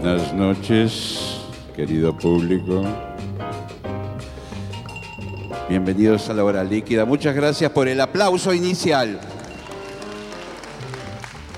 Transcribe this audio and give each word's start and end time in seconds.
Buenas 0.00 0.32
noches, 0.32 1.40
querido 1.74 2.16
público. 2.16 2.84
Bienvenidos 5.68 6.28
a 6.30 6.34
la 6.34 6.44
hora 6.44 6.62
líquida. 6.62 7.04
Muchas 7.04 7.34
gracias 7.34 7.70
por 7.72 7.88
el 7.88 8.00
aplauso 8.00 8.54
inicial. 8.54 9.18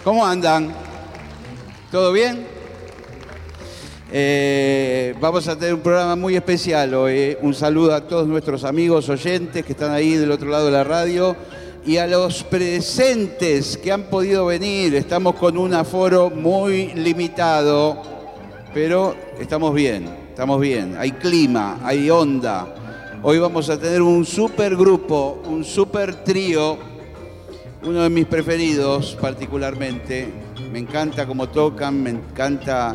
¿Cómo 0.02 0.24
andan? 0.24 0.72
¿Todo 1.90 2.12
bien? 2.12 2.46
Eh, 4.10 5.14
vamos 5.20 5.46
a 5.46 5.56
tener 5.56 5.74
un 5.74 5.80
programa 5.80 6.16
muy 6.16 6.34
especial 6.34 6.94
hoy. 6.94 7.36
Un 7.42 7.52
saludo 7.52 7.94
a 7.94 8.00
todos 8.00 8.26
nuestros 8.26 8.64
amigos 8.64 9.08
oyentes 9.10 9.64
que 9.64 9.72
están 9.72 9.90
ahí 9.90 10.14
del 10.14 10.30
otro 10.30 10.48
lado 10.48 10.66
de 10.66 10.72
la 10.72 10.84
radio 10.84 11.36
y 11.84 11.98
a 11.98 12.06
los 12.06 12.42
presentes 12.44 13.76
que 13.76 13.92
han 13.92 14.04
podido 14.04 14.46
venir. 14.46 14.94
Estamos 14.94 15.34
con 15.34 15.58
un 15.58 15.74
aforo 15.74 16.30
muy 16.30 16.94
limitado, 16.94 18.19
pero 18.72 19.16
estamos 19.38 19.74
bien, 19.74 20.08
estamos 20.28 20.60
bien. 20.60 20.96
Hay 20.98 21.12
clima, 21.12 21.78
hay 21.82 22.08
onda. 22.10 22.74
Hoy 23.22 23.38
vamos 23.38 23.68
a 23.68 23.78
tener 23.78 24.00
un 24.00 24.24
super 24.24 24.76
grupo, 24.76 25.42
un 25.46 25.64
super 25.64 26.24
trío, 26.24 26.78
uno 27.82 28.02
de 28.02 28.10
mis 28.10 28.26
preferidos 28.26 29.16
particularmente. 29.20 30.28
Me 30.72 30.78
encanta 30.78 31.26
cómo 31.26 31.48
tocan, 31.48 32.00
me 32.02 32.10
encanta 32.10 32.94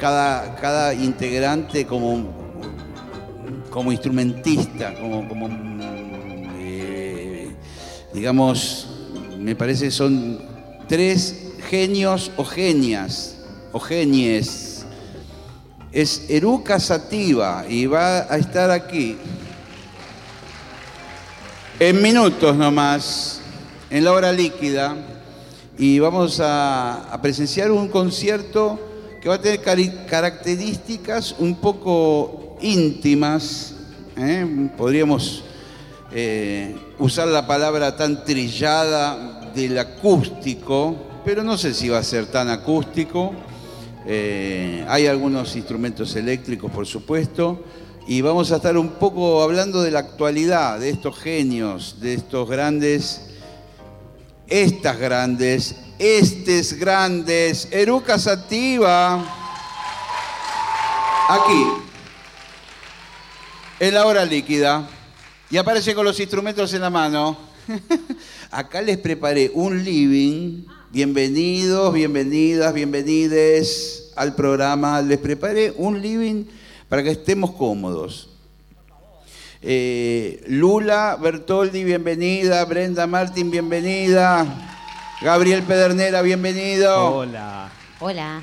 cada, 0.00 0.56
cada 0.56 0.92
integrante 0.94 1.86
como, 1.86 2.26
como 3.70 3.92
instrumentista, 3.92 4.94
como, 4.94 5.28
como 5.28 5.48
eh, 6.58 7.52
digamos, 8.12 8.88
me 9.38 9.54
parece 9.54 9.92
son 9.92 10.40
tres 10.88 11.52
genios 11.70 12.32
o 12.36 12.44
genias, 12.44 13.36
o 13.70 13.78
genies 13.78 14.71
es 15.92 16.24
Eruca 16.28 16.80
Sativa 16.80 17.64
y 17.68 17.86
va 17.86 18.32
a 18.32 18.38
estar 18.38 18.70
aquí 18.70 19.18
en 21.78 22.00
minutos 22.00 22.56
nomás, 22.56 23.40
en 23.90 24.04
la 24.04 24.12
hora 24.12 24.32
líquida, 24.32 24.96
y 25.76 25.98
vamos 25.98 26.40
a, 26.40 27.18
presenciar 27.20 27.72
un 27.72 27.88
concierto 27.88 28.78
que 29.20 29.28
va 29.28 29.34
a 29.36 29.40
tener 29.40 29.60
características 30.06 31.34
un 31.38 31.56
poco 31.56 32.56
íntimas, 32.60 33.74
¿eh? 34.16 34.70
podríamos 34.76 35.42
eh, 36.12 36.76
usar 36.98 37.28
la 37.28 37.46
palabra 37.46 37.96
tan 37.96 38.24
trillada 38.24 39.50
del 39.54 39.78
acústico, 39.78 40.94
pero 41.24 41.42
no 41.42 41.58
sé 41.58 41.74
si 41.74 41.88
va 41.88 41.98
a 41.98 42.04
ser 42.04 42.26
tan 42.26 42.48
acústico. 42.48 43.34
Eh, 44.06 44.84
hay 44.88 45.06
algunos 45.06 45.54
instrumentos 45.54 46.16
eléctricos, 46.16 46.70
por 46.72 46.86
supuesto, 46.86 47.64
y 48.06 48.20
vamos 48.20 48.50
a 48.50 48.56
estar 48.56 48.76
un 48.76 48.90
poco 48.90 49.42
hablando 49.42 49.80
de 49.82 49.92
la 49.92 50.00
actualidad, 50.00 50.80
de 50.80 50.90
estos 50.90 51.18
genios, 51.18 52.00
de 52.00 52.14
estos 52.14 52.48
grandes, 52.48 53.22
estas 54.48 54.98
grandes, 54.98 55.76
estes 55.98 56.78
grandes, 56.78 57.68
Eruca 57.70 58.18
Sativa, 58.18 59.24
aquí, 61.28 61.66
en 63.78 63.94
la 63.94 64.06
hora 64.06 64.24
líquida, 64.24 64.88
y 65.48 65.56
aparece 65.58 65.94
con 65.94 66.04
los 66.04 66.18
instrumentos 66.18 66.74
en 66.74 66.80
la 66.80 66.90
mano. 66.90 67.36
Acá 68.50 68.82
les 68.82 68.98
preparé 68.98 69.50
un 69.54 69.84
living. 69.84 70.64
Bienvenidos, 70.92 71.94
bienvenidas, 71.94 72.74
bienvenides 72.74 74.12
al 74.14 74.34
programa. 74.34 75.00
Les 75.00 75.16
preparé 75.16 75.72
un 75.78 76.02
living 76.02 76.44
para 76.86 77.02
que 77.02 77.12
estemos 77.12 77.52
cómodos. 77.52 78.28
Eh, 79.62 80.44
Lula 80.48 81.16
Bertoldi, 81.18 81.82
bienvenida. 81.84 82.62
Brenda 82.66 83.06
Martín, 83.06 83.50
bienvenida. 83.50 84.44
Gabriel 85.22 85.62
Pedernera, 85.62 86.20
bienvenido. 86.20 86.94
Hola. 87.16 87.72
Hola. 87.98 88.42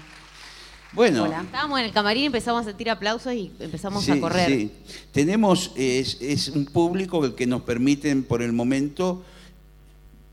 Bueno, 0.93 1.25
Hola. 1.25 1.41
Estábamos 1.43 1.79
en 1.81 1.85
el 1.85 1.91
camarín, 1.91 2.25
empezamos 2.25 2.63
a 2.63 2.69
sentir 2.69 2.89
aplausos 2.89 3.31
y 3.31 3.51
empezamos 3.59 4.03
Sí, 4.03 4.09
a 4.11 4.19
correr. 4.19 4.47
sí. 4.47 4.71
Tenemos, 5.11 5.71
es, 5.75 6.17
es 6.19 6.47
un 6.47 6.65
público 6.65 7.23
el 7.25 7.35
que 7.35 7.45
nos 7.45 7.61
permiten 7.61 8.23
por 8.23 8.41
el 8.41 8.53
momento, 8.53 9.23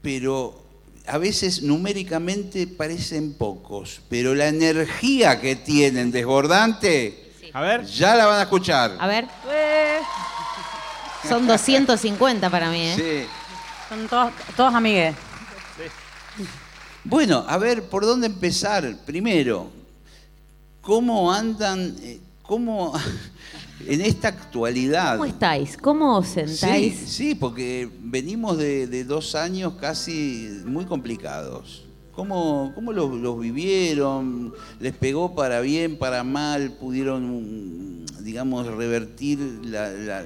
pero 0.01 0.63
a 1.07 1.19
veces 1.19 1.63
numéricamente 1.63 2.67
parecen 2.67 3.35
pocos, 3.35 4.01
pero 4.09 4.35
la 4.35 4.49
energía 4.49 5.41
que 5.41 5.57
tienen 5.57 6.11
desbordante, 6.11 7.33
A 7.53 7.61
ver. 7.61 7.85
ya 7.87 8.15
la 8.17 8.27
van 8.27 8.39
a 8.41 8.43
escuchar. 8.43 8.97
A 8.99 9.07
ver. 9.07 9.27
Son 11.29 11.47
250 11.47 12.51
para 12.51 12.71
mí, 12.71 12.81
¿eh? 12.81 12.95
Sí. 12.97 13.29
Son 13.89 14.09
todos, 14.09 14.33
todos 14.57 14.75
amigues. 14.75 15.15
Bueno, 17.05 17.45
a 17.49 17.57
ver, 17.57 17.85
¿por 17.89 18.05
dónde 18.05 18.27
empezar? 18.27 18.97
Primero, 19.05 19.71
¿cómo 20.81 21.33
andan, 21.33 21.95
eh, 22.01 22.21
cómo 22.43 22.93
en 23.85 24.01
esta 24.01 24.29
actualidad? 24.29 25.13
¿Cómo 25.17 25.25
estáis? 25.27 25.77
¿Cómo 25.77 26.17
os 26.19 26.29
sentáis? 26.29 26.95
sí, 27.07 27.35
porque 27.35 27.91
venimos 28.01 28.57
de, 28.59 28.87
de 28.87 29.05
dos 29.05 29.35
años 29.35 29.75
casi 29.81 30.63
muy 30.65 30.85
complicados. 30.87 31.83
¿Cómo, 32.13 32.73
cómo 32.75 32.93
los, 32.93 33.13
los 33.21 33.39
vivieron? 33.39 34.55
¿Les 34.81 34.95
pegó 34.95 35.35
para 35.35 35.61
bien, 35.61 35.99
para 35.99 36.25
mal? 36.25 36.73
¿Pudieron, 36.81 38.07
digamos, 38.21 38.67
revertir 38.67 39.39
la, 39.65 39.91
la- 39.91 40.25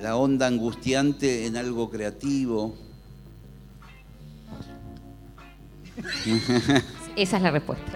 la 0.00 0.16
onda 0.16 0.48
angustiante 0.48 1.46
en 1.46 1.56
algo 1.56 1.88
creativo? 1.88 2.74
Esa 7.14 7.36
es 7.36 7.42
la 7.44 7.50
respuesta. 7.52 7.92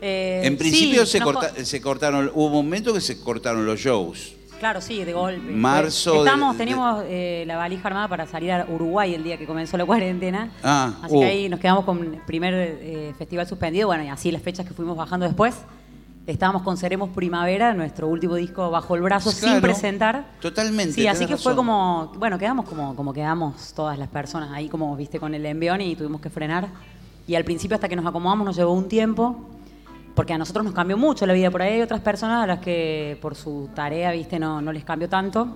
Eh, 0.00 0.40
en 0.44 0.56
principio 0.56 1.04
sí, 1.06 1.12
se, 1.12 1.20
corta- 1.20 1.52
cortaron, 1.82 2.30
hubo 2.34 2.48
momentos 2.50 2.94
que 2.94 3.00
se 3.00 3.20
cortaron 3.20 3.66
los 3.66 3.78
shows. 3.80 4.34
Claro, 4.58 4.80
sí, 4.80 5.04
de 5.04 5.12
golpe. 5.12 5.52
Marzo 5.52 6.24
Estamos, 6.24 6.54
de- 6.56 6.58
teníamos 6.64 7.04
eh, 7.06 7.44
la 7.46 7.58
valija 7.58 7.88
armada 7.88 8.08
para 8.08 8.26
salir 8.26 8.52
a 8.52 8.64
Uruguay 8.66 9.14
el 9.14 9.22
día 9.22 9.36
que 9.36 9.46
comenzó 9.46 9.76
la 9.76 9.84
cuarentena. 9.84 10.50
Ah, 10.62 10.94
Así 11.02 11.14
uh. 11.14 11.20
que 11.20 11.26
ahí 11.26 11.48
nos 11.50 11.60
quedamos 11.60 11.84
con 11.84 12.02
el 12.02 12.20
primer 12.22 12.54
eh, 12.54 13.14
festival 13.18 13.46
suspendido. 13.46 13.88
Bueno, 13.88 14.04
y 14.04 14.08
así 14.08 14.30
las 14.32 14.40
fechas 14.40 14.66
que 14.66 14.72
fuimos 14.72 14.96
bajando 14.96 15.26
después. 15.26 15.54
Estábamos 16.26 16.62
con 16.62 16.76
Seremos 16.76 17.10
Primavera, 17.10 17.72
nuestro 17.74 18.08
último 18.08 18.34
disco 18.34 18.68
bajo 18.68 18.96
el 18.96 19.02
brazo, 19.02 19.30
sin 19.30 19.60
presentar. 19.60 20.26
Totalmente. 20.40 20.94
Sí, 20.94 21.06
así 21.06 21.24
que 21.26 21.36
fue 21.36 21.54
como, 21.54 22.10
bueno, 22.18 22.36
quedamos 22.36 22.68
como, 22.68 22.96
como 22.96 23.12
quedamos 23.12 23.72
todas 23.74 23.96
las 23.96 24.08
personas 24.08 24.50
ahí, 24.52 24.68
como 24.68 24.96
viste, 24.96 25.20
con 25.20 25.34
el 25.34 25.46
envión 25.46 25.80
y 25.82 25.94
tuvimos 25.94 26.20
que 26.20 26.28
frenar. 26.30 26.66
Y 27.28 27.36
al 27.36 27.44
principio, 27.44 27.76
hasta 27.76 27.88
que 27.88 27.94
nos 27.94 28.04
acomodamos, 28.06 28.44
nos 28.44 28.56
llevó 28.56 28.72
un 28.72 28.88
tiempo, 28.88 29.38
porque 30.16 30.32
a 30.32 30.38
nosotros 30.38 30.64
nos 30.64 30.74
cambió 30.74 30.96
mucho 30.96 31.26
la 31.26 31.32
vida. 31.34 31.50
Por 31.52 31.62
ahí 31.62 31.74
hay 31.74 31.82
otras 31.82 32.00
personas 32.00 32.42
a 32.42 32.46
las 32.48 32.58
que 32.58 33.16
por 33.22 33.36
su 33.36 33.68
tarea, 33.74 34.10
viste, 34.10 34.40
no, 34.40 34.60
no 34.60 34.72
les 34.72 34.82
cambió 34.84 35.08
tanto, 35.08 35.46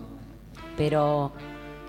pero 0.77 1.33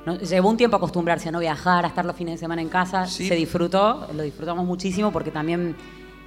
no- 0.05 0.17
llevó 0.17 0.49
un 0.49 0.57
tiempo 0.57 0.77
acostumbrarse 0.77 1.29
a 1.29 1.31
no 1.31 1.39
viajar, 1.39 1.85
a 1.85 1.89
estar 1.89 2.05
los 2.05 2.15
fines 2.15 2.35
de 2.35 2.37
semana 2.39 2.61
en 2.61 2.69
casa. 2.69 3.05
Sí. 3.05 3.27
Se 3.27 3.35
disfrutó, 3.35 4.07
lo 4.15 4.23
disfrutamos 4.23 4.65
muchísimo 4.65 5.11
porque 5.11 5.31
también 5.31 5.75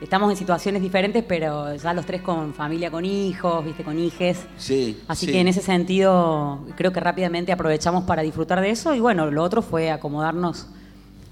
estamos 0.01 0.31
en 0.31 0.37
situaciones 0.37 0.83
diferentes, 0.83 1.25
pero 1.27 1.75
ya 1.77 1.95
los 1.95 2.05
tres 2.05 2.21
con 2.21 2.53
familia, 2.53 2.91
con 2.91 3.05
hijos, 3.07 3.65
viste, 3.65 3.83
con 3.83 3.99
hijes. 3.99 4.45
Sí. 4.59 5.01
Así 5.09 5.27
sí. 5.27 5.33
que 5.33 5.41
en 5.41 5.49
ese 5.49 5.63
sentido 5.63 6.61
creo 6.77 6.93
que 6.93 7.01
rápidamente 7.01 7.53
aprovechamos 7.53 8.05
para 8.05 8.21
disfrutar 8.23 8.61
de 8.61 8.69
eso 8.71 8.95
y 8.95 9.01
bueno, 9.01 9.31
lo 9.31 9.43
otro 9.43 9.63
fue 9.63 9.91
acomodarnos 9.91 10.69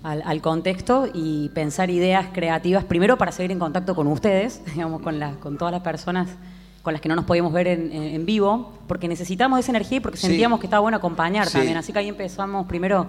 al, 0.03 0.23
al 0.25 0.41
contexto 0.43 1.09
y 1.13 1.49
pensar 1.51 1.91
ideas 1.91 2.27
creativas, 2.33 2.85
primero 2.85 3.17
para 3.19 3.33
seguir 3.33 3.53
en 3.53 3.59
contacto 3.59 3.95
con 3.95 4.07
ustedes, 4.09 4.63
digamos, 4.75 5.01
con, 5.03 5.19
las 5.19 5.37
con 5.37 5.57
todas 5.59 5.73
las 5.73 5.83
personas 5.83 6.29
con 6.83 6.93
las 6.93 7.01
que 7.01 7.09
no 7.09 7.15
nos 7.15 7.25
podíamos 7.27 7.53
ver 7.53 7.69
en, 7.69 7.93
en- 7.93 8.03
en 8.03 8.27
vivo, 8.27 8.73
porque 8.89 9.07
necesitamos 9.07 9.61
esa 9.61 9.71
energía 9.71 9.99
y 9.99 10.01
porque 10.01 10.19
Sí. 10.19 10.27
sentíamos 10.27 10.59
que 10.59 10.67
estaba 10.67 10.81
bueno 10.81 10.97
acompañar 10.97 11.47
Sí. 11.47 11.53
también. 11.59 11.77
Así 11.77 11.93
que 11.93 12.01
ahí 12.01 12.09
empezamos 12.09 12.67
primero 12.67 13.07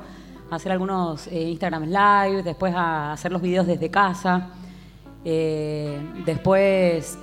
a 0.52 0.56
hacer 0.56 0.72
algunos 0.72 1.26
eh, 1.28 1.42
Instagram 1.50 1.86
Live, 1.86 2.44
después 2.44 2.76
a 2.76 3.14
hacer 3.14 3.32
los 3.32 3.42
videos 3.42 3.66
desde 3.66 3.90
casa. 3.90 4.50
Eh, 5.26 6.00
después, 6.26 7.18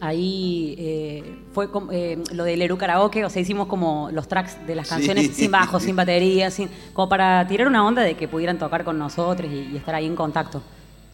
ahí 0.00 0.74
eh, 0.78 1.36
fue 1.52 1.70
com- 1.70 1.88
eh, 1.92 2.18
lo 2.32 2.44
del 2.44 2.60
Eru 2.62 2.76
Karaoke, 2.76 3.24
o 3.24 3.30
sea, 3.30 3.40
hicimos 3.42 3.66
como 3.68 4.10
los 4.12 4.28
tracks 4.28 4.66
de 4.66 4.74
las 4.74 4.88
Sí. 4.88 4.94
canciones 4.94 5.30
sin 5.34 5.50
bajo, 5.50 5.80
sin 5.80 5.96
batería, 5.96 6.50
sin, 6.50 6.68
como 6.92 7.08
para 7.08 7.46
tirar 7.46 7.66
una 7.68 7.86
onda 7.86 8.02
de 8.02 8.14
que 8.16 8.28
pudieran 8.28 8.58
tocar 8.58 8.84
con 8.84 8.98
nosotros 8.98 9.50
y, 9.50 9.72
y 9.72 9.76
estar 9.76 9.94
ahí 9.94 10.06
en 10.06 10.16
contacto. 10.16 10.62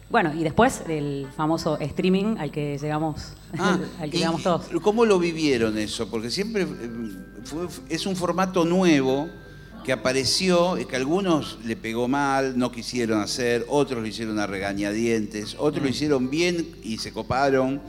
Bueno, 0.09 0.33
y 0.37 0.43
después 0.43 0.83
el 0.89 1.27
famoso 1.37 1.79
streaming 1.79 2.35
al 2.37 2.51
que 2.51 2.77
llegamos, 2.77 3.33
Ah, 3.57 3.79
al 4.01 4.09
que 4.09 4.17
llegamos 4.17 4.43
todos. 4.43 4.65
¿Cómo 4.81 5.05
lo 5.05 5.19
vivieron 5.19 5.77
eso? 5.77 6.09
Porque 6.09 6.29
siempre 6.29 6.63
eh, 6.63 6.67
fue- 7.45 7.67
es 7.87 8.05
un 8.05 8.15
formato 8.17 8.65
nuevo 8.65 9.29
que 9.85 9.93
apareció 9.93 10.77
y 10.77 10.85
que 10.85 10.95
a 10.95 10.99
algunos 10.99 11.57
le 11.65 11.75
pegó 11.75 12.07
mal, 12.07 12.55
no 12.57 12.71
quisieron 12.71 13.19
hacer, 13.21 13.65
otros 13.69 14.01
lo 14.01 14.05
hicieron 14.07 14.37
a 14.37 14.45
regañadientes, 14.45 15.55
otros 15.57 15.81
lo 15.81 15.89
Mm. 15.89 15.93
hicieron 15.93 16.29
bien 16.29 16.67
y 16.83 16.97
se 16.99 17.11
coparon, 17.13 17.81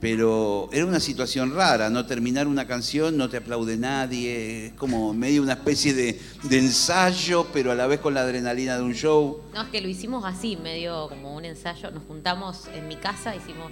pero 0.00 0.70
era 0.72 0.86
una 0.86 0.98
situación 0.98 1.54
rara, 1.54 1.90
no 1.90 2.06
terminar 2.06 2.48
una 2.48 2.66
canción, 2.66 3.18
no 3.18 3.28
te 3.28 3.36
aplaude 3.36 3.76
nadie, 3.76 4.66
es 4.66 4.72
como 4.72 5.12
medio 5.12 5.42
una 5.42 5.52
especie 5.52 5.92
de, 5.92 6.18
ensayo, 6.50 7.46
pero 7.52 7.70
a 7.70 7.74
la 7.74 7.86
vez 7.86 8.00
con 8.00 8.14
la 8.14 8.22
adrenalina 8.22 8.78
de 8.78 8.82
un 8.82 8.94
show. 8.94 9.42
No, 9.52 9.60
es 9.60 9.68
que 9.68 9.82
lo 9.82 9.88
hicimos 9.88 10.24
así, 10.24 10.56
medio 10.56 11.08
como 11.10 11.36
un 11.36 11.44
ensayo. 11.44 11.90
Nos 11.90 12.04
juntamos 12.04 12.66
en 12.74 12.88
mi 12.88 12.96
casa, 12.96 13.36
hicimos 13.36 13.70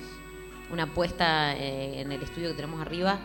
una 0.71 0.83
apuesta 0.83 1.57
eh, 1.57 2.03
en 2.03 2.13
el 2.13 2.23
estudio 2.23 2.49
que 2.49 2.55
tenemos 2.55 2.83
arriba. 2.83 3.19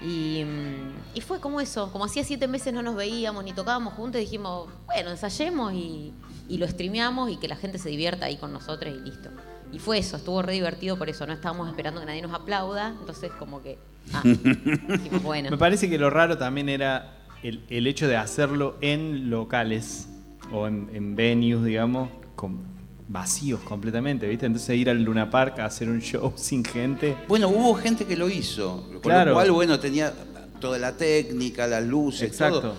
Y, 0.00 0.42
mm, 0.44 1.14
y 1.14 1.20
fue 1.20 1.38
como 1.38 1.60
eso, 1.60 1.92
como 1.92 2.06
hacía 2.06 2.24
siete 2.24 2.48
meses 2.48 2.74
no 2.74 2.82
nos 2.82 2.96
veíamos 2.96 3.44
ni 3.44 3.52
tocábamos 3.52 3.94
juntos, 3.94 4.20
dijimos, 4.20 4.68
bueno, 4.86 5.10
ensayemos 5.10 5.74
y, 5.74 6.12
y 6.48 6.58
lo 6.58 6.66
streameamos 6.66 7.30
y 7.30 7.36
que 7.36 7.46
la 7.46 7.54
gente 7.54 7.78
se 7.78 7.88
divierta 7.88 8.26
ahí 8.26 8.36
con 8.36 8.52
nosotros 8.52 8.92
y 8.92 8.98
listo. 8.98 9.30
Y 9.72 9.78
fue 9.78 9.98
eso, 9.98 10.16
estuvo 10.16 10.42
re 10.42 10.52
divertido 10.52 10.96
por 10.98 11.08
eso, 11.08 11.26
no 11.26 11.32
estábamos 11.32 11.68
esperando 11.68 12.00
que 12.00 12.06
nadie 12.06 12.20
nos 12.22 12.32
aplauda, 12.34 12.94
entonces 13.00 13.30
como 13.38 13.62
que, 13.62 13.78
ah, 14.12 14.20
dijimos, 14.24 15.22
bueno. 15.22 15.50
Me 15.50 15.56
parece 15.58 15.88
que 15.88 15.96
lo 15.98 16.10
raro 16.10 16.36
también 16.36 16.68
era 16.68 17.18
el, 17.42 17.64
el 17.70 17.86
hecho 17.86 18.06
de 18.06 18.16
hacerlo 18.16 18.76
en 18.82 19.30
locales 19.30 20.08
o 20.52 20.66
en, 20.66 20.90
en 20.92 21.16
venues, 21.16 21.64
digamos, 21.64 22.10
con 22.36 22.60
vacíos 23.08 23.60
completamente, 23.60 24.28
¿viste? 24.28 24.46
Entonces 24.46 24.76
ir 24.76 24.88
al 24.90 25.02
Luna 25.02 25.30
Park 25.30 25.58
a 25.58 25.64
hacer 25.66 25.88
un 25.88 26.00
show 26.00 26.32
sin 26.36 26.64
gente. 26.64 27.16
Bueno, 27.28 27.48
hubo 27.48 27.74
gente 27.74 28.04
que 28.04 28.16
lo 28.16 28.28
hizo, 28.28 28.86
con 28.92 29.00
Claro. 29.00 29.30
lo 29.30 29.36
cual, 29.36 29.50
bueno, 29.52 29.80
tenía 29.80 30.12
toda 30.60 30.78
la 30.78 30.96
técnica, 30.96 31.66
las 31.66 31.84
luces, 31.84 32.22
Exacto. 32.28 32.60
todo. 32.60 32.74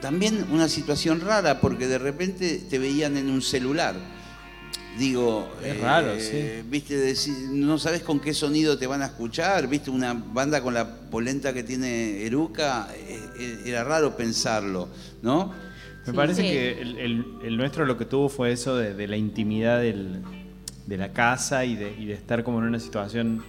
También 0.00 0.44
una 0.50 0.68
situación 0.68 1.20
rara, 1.20 1.60
porque 1.60 1.86
de 1.86 1.98
repente 1.98 2.58
te 2.68 2.78
veían 2.80 3.16
en 3.16 3.30
un 3.30 3.40
celular. 3.40 3.94
Digo, 4.98 5.48
Es 5.64 5.80
raro, 5.80 6.18
sí. 6.20 6.62
viste, 6.68 7.14
no 7.50 7.78
sabes 7.78 8.02
con 8.02 8.20
qué 8.20 8.34
sonido 8.34 8.76
te 8.76 8.86
van 8.86 9.00
a 9.02 9.06
escuchar, 9.06 9.66
viste, 9.66 9.90
una 9.90 10.12
banda 10.12 10.60
con 10.62 10.74
la 10.74 10.86
polenta 11.10 11.52
que 11.54 11.62
tiene 11.62 12.22
Eruca, 12.26 12.88
eh, 12.94 13.18
eh, 13.38 13.62
era 13.66 13.84
raro 13.84 14.14
pensarlo, 14.16 14.88
¿no? 15.22 15.46
Me 16.04 16.10
Sí, 16.10 16.12
parece 16.16 16.42
sí. 16.42 16.48
que 16.48 16.80
el, 16.82 16.98
el- 16.98 17.24
el 17.44 17.56
nuestro 17.56 17.86
lo 17.86 17.96
que 17.96 18.04
tuvo 18.04 18.28
fue 18.28 18.52
eso 18.52 18.76
de, 18.76 18.92
de 18.94 19.08
la 19.08 19.16
intimidad 19.16 19.80
del- 19.80 20.20
de 20.86 20.96
la 20.98 21.12
casa 21.12 21.64
y 21.64 21.74
de, 21.76 21.94
y 21.98 22.06
de 22.06 22.14
estar 22.14 22.42
como 22.44 22.58
en 22.58 22.64
una 22.64 22.80
situación 22.80 23.42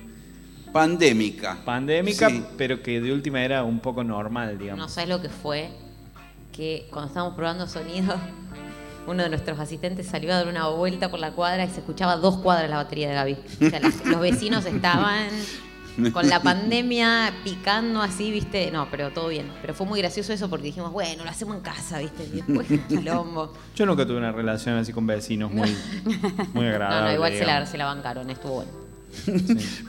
Pandémica. 0.72 1.58
pandémica, 1.66 2.30
Sí. 2.30 2.44
pero 2.58 2.82
que 2.82 3.02
de 3.02 3.12
última 3.12 3.44
era 3.44 3.64
un 3.64 3.80
poco 3.80 4.04
normal, 4.04 4.58
digamos. 4.58 4.80
No 4.86 4.90
sabes 4.90 5.10
lo 5.10 5.22
que 5.22 5.30
fue 5.30 5.70
que 6.52 6.88
cuando 6.90 7.08
estábamos 7.10 7.36
probando 7.36 7.68
sonido, 7.68 8.16
uno 9.08 9.24
de 9.24 9.30
nuestros 9.30 9.60
asistentes 9.60 10.08
salió 10.08 10.32
a 10.34 10.38
dar 10.38 10.48
una 10.48 10.68
vuelta 10.70 11.10
por 11.12 11.20
la 11.20 11.32
cuadra 11.32 11.66
y 11.66 11.70
se 11.70 11.80
escuchaba 11.80 12.16
dos 12.18 12.38
cuadras 12.38 12.70
la 12.70 12.78
batería 12.78 13.10
de 13.10 13.14
Gaby. 13.16 13.38
O 13.66 13.70
sea, 13.70 13.80
las- 13.80 14.06
los 14.06 14.20
vecinos 14.22 14.66
estaban 14.66 15.28
con 16.12 16.28
la 16.28 16.42
pandemia 16.42 17.32
picando 17.44 18.02
así, 18.02 18.32
¿viste? 18.32 18.72
No, 18.72 18.88
pero 18.90 19.12
todo 19.12 19.28
bien. 19.28 19.52
Pero 19.62 19.74
fue 19.76 19.86
muy 19.86 20.00
gracioso 20.00 20.34
eso 20.34 20.50
porque 20.50 20.66
dijimos, 20.66 20.92
bueno, 20.92 21.24
lo 21.24 21.30
hacemos 21.30 21.56
en 21.56 21.62
casa, 21.62 22.00
¿viste? 22.00 22.24
Y 22.24 22.42
después, 22.42 22.68
quilombo. 22.88 23.54
Yo 23.76 23.86
nunca 23.86 24.06
tuve 24.06 24.18
una 24.18 24.32
relación 24.32 24.76
así 24.78 24.92
con 24.92 25.06
vecinos 25.06 25.52
muy, 25.52 25.76
muy 26.54 26.66
agradable. 26.68 27.00
No, 27.02 27.08
no, 27.10 27.14
igual 27.14 27.34
se 27.34 27.46
la, 27.46 27.66
se 27.66 27.78
la 27.78 27.86
bancaron, 27.86 28.30
estuvo 28.30 28.54
bueno. 28.64 28.72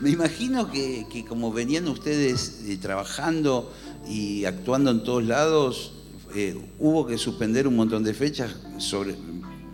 Me 0.03 0.11
imagino 0.11 0.71
que, 0.71 1.07
que 1.11 1.25
como 1.25 1.51
venían 1.51 1.89
ustedes 1.89 2.63
eh, 2.67 2.77
trabajando 2.77 3.73
y 4.07 4.45
actuando 4.45 4.91
en 4.91 5.03
todos 5.03 5.25
lados, 5.25 5.93
eh, 6.35 6.57
hubo 6.79 7.07
que 7.07 7.17
suspender 7.19 7.67
un 7.69 7.77
montón 7.77 8.03
de 8.05 8.13
fechas, 8.15 8.55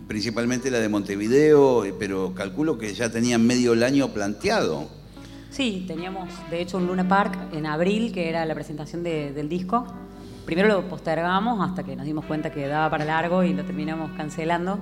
principalmente 0.07 0.69
la 0.69 0.79
de 0.79 0.89
Montevideo, 0.89 1.85
eh, 1.85 1.93
pero 1.97 2.33
calculo 2.35 2.77
que 2.77 2.93
ya 2.93 3.09
tenían 3.09 3.45
medio 3.45 3.73
el 3.73 3.83
año 3.83 4.09
planteado. 4.09 4.89
Sí, 5.49 5.83
teníamos 5.87 6.29
de 6.49 6.61
hecho 6.61 6.77
un 6.77 6.87
Luna 6.87 7.07
Park 7.07 7.53
en 7.53 7.65
abril, 7.65 8.11
que 8.13 8.29
era 8.29 8.45
la 8.45 8.53
presentación 8.53 9.03
de- 9.03 9.31
del 9.33 9.49
disco. 9.49 9.85
Primero 10.45 10.67
lo 10.69 10.87
postergamos 10.89 11.67
hasta 11.67 11.83
que 11.83 11.95
nos 11.95 12.05
dimos 12.05 12.25
cuenta 12.25 12.51
que 12.51 12.67
daba 12.67 12.89
para 12.89 13.05
largo 13.05 13.43
y 13.43 13.53
lo 13.53 13.63
terminamos 13.63 14.11
cancelando. 14.17 14.79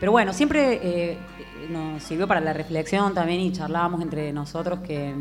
Pero 0.00 0.10
bueno, 0.12 0.32
siempre 0.32 0.80
eh, 0.82 1.18
nos 1.70 2.02
sirvió 2.02 2.26
para 2.26 2.40
la 2.40 2.52
reflexión 2.52 3.14
también 3.14 3.40
y 3.40 3.52
charlábamos 3.52 4.02
entre 4.02 4.32
nosotros 4.32 4.80
que 4.80 5.14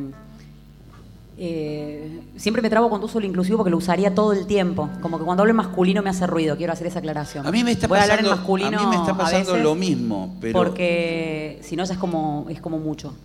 eh, 1.43 2.21
siempre 2.35 2.61
me 2.61 2.69
trabo 2.69 2.87
cuando 2.87 3.07
uso 3.07 3.17
el 3.17 3.25
inclusivo 3.25 3.57
porque 3.57 3.71
lo 3.71 3.77
usaría 3.77 4.13
todo 4.13 4.31
el 4.31 4.45
tiempo. 4.45 4.89
Como 5.01 5.17
que 5.17 5.25
cuando 5.25 5.41
hablo 5.41 5.49
en 5.49 5.55
masculino 5.57 6.03
me 6.03 6.11
hace 6.11 6.27
ruido, 6.27 6.55
quiero 6.55 6.71
hacer 6.71 6.85
esa 6.85 6.99
aclaración. 6.99 7.47
A 7.47 7.51
mí 7.51 7.63
me 7.63 7.71
está 7.71 7.87
Voy 7.87 7.97
a 7.97 8.03
hablar 8.03 8.19
en 8.19 8.25
pasando, 8.25 8.37
masculino 8.41 8.77
a 8.77 8.81
mí 8.83 8.87
me 8.87 8.95
está 8.95 9.17
pasando 9.17 9.53
veces 9.53 9.63
lo 9.63 9.73
mismo, 9.73 10.35
pero 10.39 10.59
porque 10.59 11.57
si 11.63 11.75
no 11.75 11.83
ya 11.83 11.93
es 11.95 11.99
como, 11.99 12.45
es 12.49 12.61
como 12.61 12.77
mucho. 12.77 13.15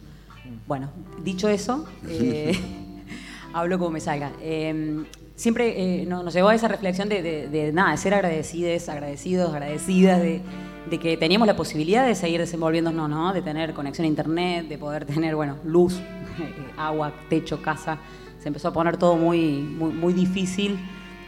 Bueno, 0.67 0.89
dicho 1.23 1.47
eso, 1.51 1.85
eh, 2.09 2.59
hablo 3.53 3.79
como 3.79 3.91
me 3.91 4.01
salga. 4.01 4.33
Eh, 4.41 5.05
siempre 5.35 6.01
eh, 6.03 6.07
no- 6.07 6.23
nos 6.23 6.33
llevó 6.33 6.49
a 6.49 6.55
esa 6.55 6.69
reflexión 6.69 7.11
de, 7.11 7.21
de- 7.21 7.49
de 7.49 7.71
nada, 7.73 7.91
de 7.91 7.99
ser 7.99 8.15
agradecidos, 8.15 8.89
agradecidos, 8.89 9.53
agradecidas, 9.53 10.23
de, 10.23 10.41
de 10.89 10.99
que 10.99 11.19
teníamos 11.19 11.47
la 11.47 11.55
posibilidad 11.57 12.07
de 12.07 12.15
seguir 12.15 12.41
desenvolviéndonos, 12.41 13.11
¿no? 13.11 13.35
De 13.35 13.43
tener 13.43 13.75
conexión 13.75 14.07
a 14.07 14.09
internet, 14.09 14.69
de 14.69 14.79
poder 14.79 15.05
tener, 15.05 15.37
bueno, 15.37 15.57
luz, 15.67 16.01
agua, 16.77 17.13
techo, 17.29 17.61
casa. 17.63 17.99
Se 18.39 18.49
empezó 18.49 18.69
a 18.69 18.73
poner 18.73 18.97
todo 18.97 19.17
muy, 19.17 19.59
muy, 19.61 19.93
muy 19.93 20.13
difícil 20.13 20.79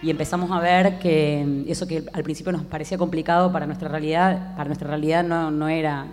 y 0.03 0.11
empezamos 0.11 0.51
a 0.51 0.61
ver 0.61 0.99
que 0.99 1.45
mm, 1.47 1.71
eso 1.71 1.87
que 1.87 2.05
al 2.13 2.23
principio 2.23 2.53
nos 2.53 2.63
parecía 2.63 2.97
complicado 2.99 3.51
para 3.53 3.67
nuestra 3.67 3.89
realidad, 3.89 4.55
para 4.57 4.67
nuestra 4.69 4.89
realidad 4.89 5.25
no, 5.25 5.51
no 5.51 5.69
era, 5.69 6.07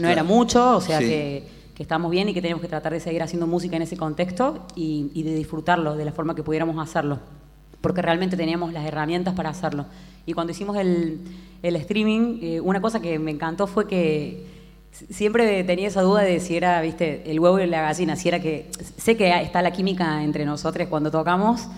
no 0.00 0.08
era 0.08 0.22
mucho, 0.22 0.76
o 0.76 0.80
sea 0.80 0.98
Sí. 1.00 1.06
que, 1.06 1.48
que 1.74 1.82
estamos 1.82 2.10
bien 2.10 2.28
y 2.28 2.34
que 2.34 2.40
tenemos 2.40 2.62
que 2.62 2.68
tratar 2.68 2.92
de 2.92 3.00
seguir 3.00 3.22
haciendo 3.22 3.46
música 3.46 3.76
en 3.76 3.82
ese 3.82 3.96
contexto 3.96 4.66
y, 4.76 5.10
y 5.14 5.22
de 5.24 5.34
disfrutarlo 5.34 5.96
de 5.96 6.04
la 6.04 6.12
forma 6.12 6.34
que 6.34 6.42
pudiéramos 6.42 6.78
hacerlo, 6.78 7.18
porque 7.80 8.00
realmente 8.00 8.36
teníamos 8.36 8.72
las 8.72 8.86
herramientas 8.86 9.34
para 9.34 9.50
hacerlo. 9.50 9.86
Y 10.24 10.32
cuando 10.32 10.52
hicimos 10.52 10.76
el, 10.76 11.20
el 11.62 11.76
streaming, 11.76 12.38
eh, 12.42 12.60
una 12.60 12.80
cosa 12.80 13.00
que 13.00 13.18
me 13.18 13.30
encantó 13.30 13.66
fue 13.66 13.86
que 13.86 14.55
siempre 15.10 15.62
tenía 15.64 15.88
esa 15.88 16.02
duda 16.02 16.22
de 16.22 16.40
si 16.40 16.56
era, 16.56 16.80
viste, 16.80 17.22
el 17.30 17.38
huevo 17.40 17.58
y 17.60 17.66
la 17.66 17.82
gallina, 17.82 18.16
si 18.16 18.28
era 18.28 18.40
que, 18.40 18.70
sé 18.96 19.16
que 19.16 19.28
está 19.42 19.62
la 19.62 19.70
química 19.72 20.22
entre 20.22 20.44
nosotros 20.44 20.88
cuando 20.88 21.10
tocamos, 21.10 21.68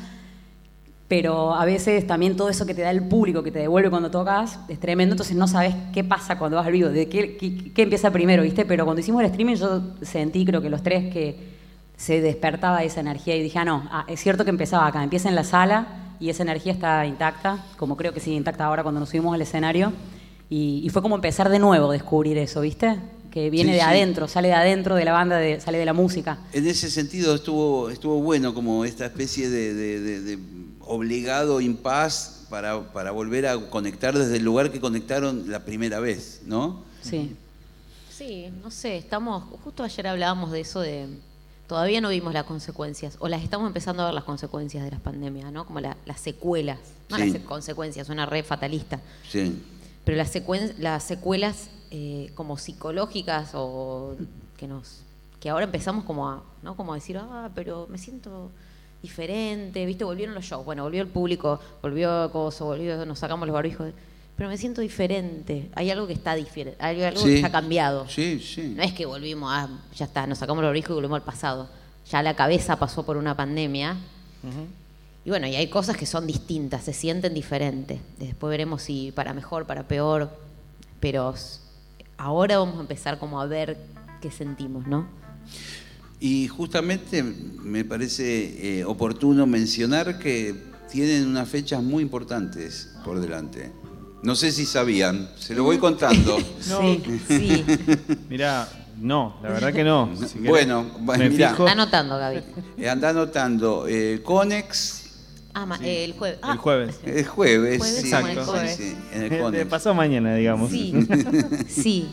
pero 1.09 1.55
a 1.55 1.65
veces 1.65 2.07
también 2.07 2.37
todo 2.37 2.51
eso 2.51 2.67
que 2.67 2.75
te 2.75 2.83
da 2.83 2.91
el 2.91 3.03
público, 3.09 3.43
que 3.43 3.51
te 3.51 3.61
devuelve 3.61 3.89
cuando 3.89 4.11
tocas, 4.11 4.59
es 4.69 4.79
tremendo, 4.79 5.15
entonces 5.15 5.35
no 5.37 5.49
sabes 5.49 5.75
qué 5.95 6.05
pasa 6.05 6.39
cuando 6.39 6.59
vas 6.59 6.67
al 6.67 6.73
vivo, 6.73 6.91
de 6.91 7.09
qué, 7.09 7.37
qué- 7.75 7.83
empieza 7.83 8.11
primero, 8.11 8.43
¿viste? 8.43 8.67
Pero 8.67 8.85
cuando 8.85 9.01
hicimos 9.01 9.21
el 9.23 9.27
streaming 9.31 9.55
yo 9.55 9.81
sentí, 10.03 10.45
creo 10.45 10.61
que 10.61 10.69
los 10.69 10.83
tres, 10.83 11.11
que 11.13 11.57
se 11.97 12.21
despertaba 12.21 12.85
esa 12.85 13.01
energía 13.01 13.37
y 13.37 13.43
dije, 13.43 13.59
ah, 13.59 13.65
no, 13.65 13.89
ah, 13.91 14.05
es 14.07 14.21
cierto 14.21 14.45
que 14.45 14.51
empezaba 14.51 14.87
acá, 14.87 15.03
empieza 15.03 15.31
en 15.31 15.35
la 15.35 15.45
sala 15.45 15.87
y 16.21 16.29
esa 16.29 16.43
energía 16.43 16.73
está 16.73 17.07
intacta, 17.07 17.65
como 17.79 17.97
creo 17.97 18.13
que 18.13 18.21
sigue 18.21 18.37
intacta 18.37 18.67
ahora 18.67 18.83
cuando 18.83 19.01
nos 19.01 19.09
subimos 19.09 19.35
al 19.35 19.41
escenario, 19.41 19.93
y, 20.51 20.81
y 20.85 20.89
fue 20.91 21.03
como 21.03 21.15
empezar 21.17 21.49
de 21.49 21.59
nuevo, 21.59 21.91
descubrir 21.93 22.39
eso, 22.39 22.61
¿viste? 22.63 22.99
Que 23.31 23.51
viene 23.51 23.71
Sí, 23.73 23.75
de 23.79 23.81
sí. 23.83 23.87
adentro, 23.87 24.29
sale 24.29 24.49
de 24.49 24.55
adentro 24.55 24.95
de 24.95 25.05
la 25.05 25.13
banda, 25.13 25.37
de- 25.37 25.61
sale 25.61 25.79
de 25.79 25.85
la 25.85 25.93
música. 25.93 26.39
en 26.53 26.67
ese 26.67 26.91
sentido 26.91 27.35
estuvo, 27.35 27.91
estuvo 27.91 28.21
bueno 28.23 28.55
como 28.55 28.85
esta 28.85 29.05
especie 29.07 29.51
de, 29.51 29.75
de- 29.75 30.01
de- 30.01 30.21
de 30.21 30.39
obligado 30.81 31.61
impas 31.61 32.47
para, 32.49 32.93
para 32.95 33.11
volver 33.11 33.47
a 33.47 33.59
conectar 33.69 34.17
desde 34.17 34.37
el 34.39 34.45
lugar 34.45 34.73
que 34.73 34.81
conectaron 34.81 35.51
la 35.51 35.65
primera 35.65 36.01
vez, 36.01 36.41
¿no? 36.47 36.83
Sí. 37.03 37.37
Sí, 38.11 38.51
no 38.65 38.71
sé, 38.71 38.97
estamos, 38.97 39.45
justo 39.63 39.85
ayer 39.85 40.07
hablábamos 40.09 40.51
de 40.51 40.61
eso 40.61 40.81
de, 40.81 41.07
todavía 41.69 42.01
no 42.01 42.09
vimos 42.09 42.33
las 42.33 42.45
consecuencias, 42.45 43.17
o 43.21 43.29
las 43.29 43.43
estamos 43.45 43.67
empezando 43.69 44.03
a 44.03 44.07
ver 44.07 44.15
las 44.15 44.25
consecuencias 44.25 44.83
de 44.83 44.91
las 44.91 45.01
pandemias, 45.01 45.53
¿no? 45.53 45.67
Como 45.67 45.79
la- 45.81 45.97
las 46.07 46.19
secuelas, 46.21 46.79
no 47.11 47.17
Sí. 47.17 47.23
las 47.25 47.33
se- 47.33 47.45
consecuencias, 47.45 48.07
suena 48.07 48.25
re 48.27 48.43
fatalista, 48.43 48.99
Sí. 49.31 49.63
Pero 50.09 50.17
las, 50.17 50.35
secuen- 50.35 50.73
las 50.79 51.03
secuelas 51.05 51.69
eh, 51.91 52.31
como 52.35 52.57
psicológicas 52.57 53.51
o 53.53 54.17
que 54.57 54.67
nos, 54.67 55.03
que 55.39 55.51
ahora 55.51 55.67
empezamos 55.67 56.07
como 56.07 56.27
a, 56.31 56.43
¿no? 56.63 56.75
Como 56.77 56.93
a 56.93 56.95
decir, 56.95 57.19
ah, 57.19 57.51
pero 57.55 57.87
me 57.91 57.99
siento 57.99 58.51
diferente, 59.03 59.85
¿viste? 59.85 60.05
Volvieron 60.05 60.35
los 60.35 60.47
shows, 60.47 60.65
bueno, 60.65 60.83
volvió 60.85 61.03
el 61.03 61.09
público, 61.09 61.61
volvió 61.83 62.31
Coso, 62.33 62.65
volvió, 62.65 63.05
nos 63.05 63.19
sacamos 63.19 63.47
los 63.47 63.53
barbijos. 63.53 63.93
pero 64.35 64.49
me 64.49 64.57
siento 64.57 64.81
diferente. 64.81 65.69
Hay 65.75 65.91
algo 65.91 66.07
que 66.07 66.15
está 66.15 66.35
diferente, 66.35 66.83
hay 66.83 67.03
algo 67.03 67.21
Sí. 67.21 67.27
que 67.27 67.37
está 67.37 67.51
cambiado. 67.53 68.09
Sí, 68.09 68.41
sí. 68.41 68.73
No 68.77 68.83
es 68.83 68.95
que 68.95 69.05
volvimos 69.05 69.53
a, 69.53 69.69
ya 69.95 70.07
está, 70.07 70.27
nos 70.27 70.39
sacamos 70.39 70.63
los 70.63 70.71
brijos 70.71 70.91
y 70.93 70.95
volvimos 70.95 71.17
al 71.17 71.25
pasado. 71.25 71.69
Ya 72.11 72.23
la 72.23 72.35
cabeza 72.35 72.77
pasó 72.77 73.05
por 73.05 73.19
una 73.19 73.37
pandemia. 73.37 73.95
Y 75.29 75.31
bueno, 75.31 75.47
y 75.47 75.57
hay 75.57 75.67
cosas 75.67 75.95
que 75.95 76.07
son 76.07 76.27
distintas, 76.27 76.85
se 76.85 76.95
sienten 76.95 77.35
diferentes. 77.35 78.01
Después 78.19 78.49
veremos 78.51 78.81
si 78.81 79.13
para 79.13 79.35
mejor, 79.35 79.67
para 79.67 79.87
peor. 79.87 80.31
Pero 81.01 81.35
ahora 82.17 82.57
vamos 82.57 82.79
a 82.79 82.81
empezar 82.81 83.19
como 83.19 83.39
a 83.39 83.45
ver 83.45 83.77
qué 84.23 84.31
sentimos, 84.31 84.87
¿no? 84.87 85.07
Y 86.19 86.49
justamente 86.49 87.23
me 87.23 87.85
parece 87.85 88.79
eh, 88.79 88.85
oportuno 88.87 89.47
mencionar 89.47 90.19
que 90.19 90.55
tienen 90.91 91.27
unas 91.27 91.47
fechas 91.47 91.83
muy 91.83 92.03
importantes 92.03 92.89
por 93.05 93.21
delante. 93.21 93.71
No 94.23 94.35
sé 94.35 94.51
si 94.51 94.65
sabían, 94.65 95.29
se 95.39 95.55
lo 95.55 95.63
voy 95.63 95.77
contando. 95.77 96.39
Sí, 96.59 97.03
sí. 97.29 97.65
Mirá, 98.31 98.67
no, 98.99 99.37
la 99.43 99.51
verdad 99.51 99.75
que 99.75 99.85
no. 99.85 100.09
Si 100.27 100.39
Bueno, 100.39 100.87
bueno, 101.01 101.25
me 101.25 101.29
mirá. 101.29 101.51
fijo. 101.51 101.67
Está 101.67 101.73
anotando, 101.73 102.17
Gaby. 102.17 102.41
Eh, 102.79 102.89
Anda 102.89 103.11
anotando 103.11 103.87
eh, 103.87 104.23
Conex 104.25 104.98
Ah, 105.61 105.67
ma- 105.67 105.79
eh, 105.83 106.05
el 106.05 106.13
jueves. 106.13 106.39
Ah, 106.43 106.53
El 106.53 106.59
jueves. 106.59 107.01
el 107.05 107.27
jueves. 107.27 107.79
Jueves 107.79 107.97
sí, 108.01 108.07
Exacto. 108.07 108.45
sí, 108.45 108.51
Jueves. 108.51 108.77
sí, 108.77 108.97
en 109.13 109.23
el 109.25 109.29
De 109.31 109.39
Conex. 109.41 109.67
pasado 109.67 109.95
mañana, 109.95 110.35
digamos. 110.37 110.71
Sí, 110.71 110.95
sí. 111.69 112.09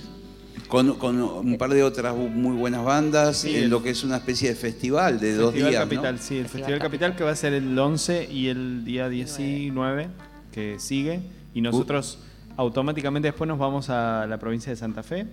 Con, 0.67 0.95
con 0.95 1.21
un 1.21 1.57
par 1.59 1.69
de 1.69 1.83
otras 1.83 2.15
muy 2.15 2.55
buenas 2.57 2.83
bandas 2.83 3.37
Sí, 3.37 3.55
en 3.55 3.63
el- 3.65 3.69
lo 3.69 3.83
que 3.83 3.91
es 3.91 4.03
una 4.03 4.17
especie 4.17 4.49
de 4.49 4.55
festival 4.55 5.19
de 5.19 5.35
dos 5.35 5.51
Festival 5.51 5.71
días. 5.71 5.83
Capital, 5.83 6.15
¿no? 6.15 6.21
sí, 6.21 6.37
el 6.37 6.43
Festival 6.45 6.49
Festival 6.49 6.79
Capital, 6.79 6.89
Capital. 7.11 7.15
que 7.17 7.23
va 7.23 7.31
a 7.31 7.35
ser 7.35 7.53
el 7.53 7.77
11 7.77 8.27
y 8.31 8.47
el 8.47 8.83
día 8.83 9.07
19 9.09 10.07
que 10.51 10.77
sigue. 10.79 11.19
Y 11.53 11.61
nosotros 11.61 12.17
automáticamente 12.57 13.27
después 13.27 13.47
nos 13.47 13.59
vamos 13.59 13.89
a 13.91 14.25
la 14.27 14.39
provincia 14.39 14.71
de 14.71 14.75
Santa 14.77 15.03
Fe. 15.03 15.27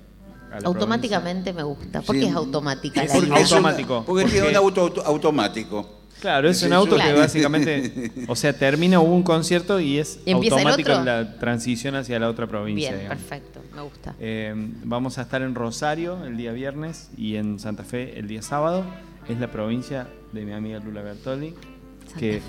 a 0.53 0.61
la 0.61 0.67
Automáticamente 0.69 1.55
me 1.55 1.63
gusta. 1.63 2.03
¿Por 2.03 2.15
Sí. 2.15 2.21
qué 2.21 2.29
es 2.29 2.35
automática? 2.35 3.03
Es 3.03 3.09
la 3.09 3.15
porque 3.15 3.29
idea? 3.31 3.41
es 3.41 3.53
automático, 3.53 4.05
Porque, 4.05 4.25
tiene 4.25 4.39
porque- 4.41 4.51
un 4.51 4.57
auto, 4.57 4.81
auto- 4.83 5.03
automático. 5.07 6.02
Claro, 6.23 6.49
es 6.49 6.63
un 6.63 6.73
auto 6.73 6.97
que 6.97 7.13
básicamente, 7.15 8.13
o 8.29 8.37
sea, 8.37 8.53
termina 8.53 9.01
un 9.01 9.25
concierto 9.25 9.81
y 9.81 9.99
es 9.99 10.21
¿Y 10.25 10.31
automático 10.33 10.91
la 10.91 11.37
transición 11.39 11.97
hacia 11.97 12.21
la 12.21 12.29
otra 12.31 12.47
provincia. 12.47 12.91
Bien, 12.91 13.01
digamos. 13.03 13.23
perfecto, 13.25 13.61
me 13.75 13.83
gusta. 13.83 14.15
Eh, 14.21 14.55
vamos 14.85 15.19
a 15.19 15.23
estar 15.23 15.43
en 15.43 15.57
Rosario 15.57 16.25
el 16.25 16.37
día 16.37 16.53
viernes 16.53 17.11
y 17.17 17.35
en 17.35 17.59
Santa 17.59 17.83
Fe 17.83 18.19
el 18.21 18.29
día 18.29 18.41
sábado. 18.41 18.85
Es 19.29 19.41
la 19.41 19.51
provincia 19.51 20.07
de 20.33 20.45
mi 20.45 20.53
amiga 20.53 20.79
Lula 20.79 21.03
Bertoli. 21.03 21.55
Santa 22.07 22.21
que 22.21 22.33
Fe. 22.35 22.41